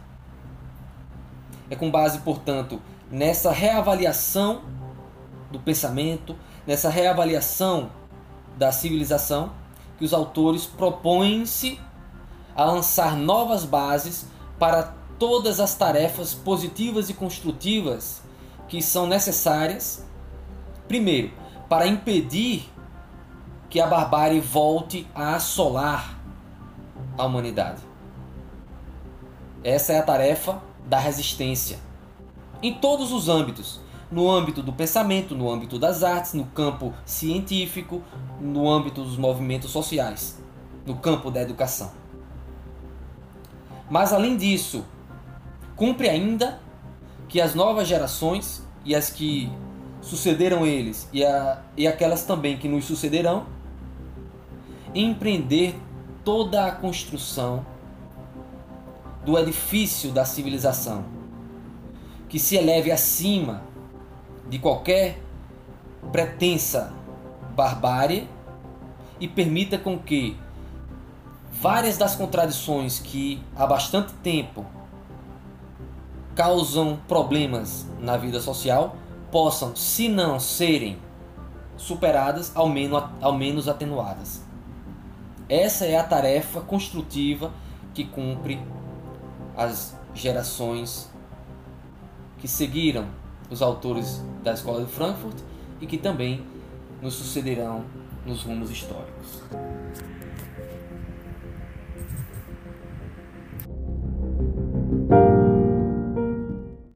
[1.69, 4.61] É com base, portanto, nessa reavaliação
[5.49, 6.35] do pensamento,
[6.67, 7.89] nessa reavaliação
[8.57, 9.51] da civilização,
[9.97, 11.79] que os autores propõem-se
[12.55, 18.21] a lançar novas bases para todas as tarefas positivas e construtivas
[18.67, 20.05] que são necessárias,
[20.87, 21.31] primeiro,
[21.67, 22.69] para impedir
[23.69, 26.19] que a barbárie volte a assolar
[27.17, 27.81] a humanidade.
[29.63, 31.79] Essa é a tarefa da resistência.
[32.63, 33.79] Em todos os âmbitos,
[34.11, 38.01] no âmbito do pensamento, no âmbito das artes, no campo científico,
[38.39, 40.41] no âmbito dos movimentos sociais,
[40.85, 41.91] no campo da educação.
[43.89, 44.83] Mas além disso,
[45.75, 46.59] cumpre ainda
[47.27, 49.51] que as novas gerações e as que
[50.01, 53.58] sucederam eles e, a, e aquelas também que nos sucederão
[54.93, 55.75] empreender
[56.23, 57.65] toda a construção
[59.25, 61.05] do edifício da civilização
[62.27, 63.63] que se eleve acima
[64.47, 65.19] de qualquer
[66.11, 66.93] pretensa
[67.55, 68.27] barbárie
[69.19, 70.37] e permita com que
[71.51, 74.65] várias das contradições que há bastante tempo
[76.35, 78.95] causam problemas na vida social
[79.29, 80.97] possam, se não serem
[81.75, 84.48] superadas, ao menos, ao menos atenuadas.
[85.49, 87.51] Essa é a tarefa construtiva
[87.91, 88.61] que cumpre
[89.57, 91.09] as gerações
[92.37, 93.07] que seguiram
[93.49, 95.37] os autores da Escola de Frankfurt
[95.81, 96.45] e que também
[97.01, 97.83] nos sucederão
[98.25, 99.41] nos rumos históricos.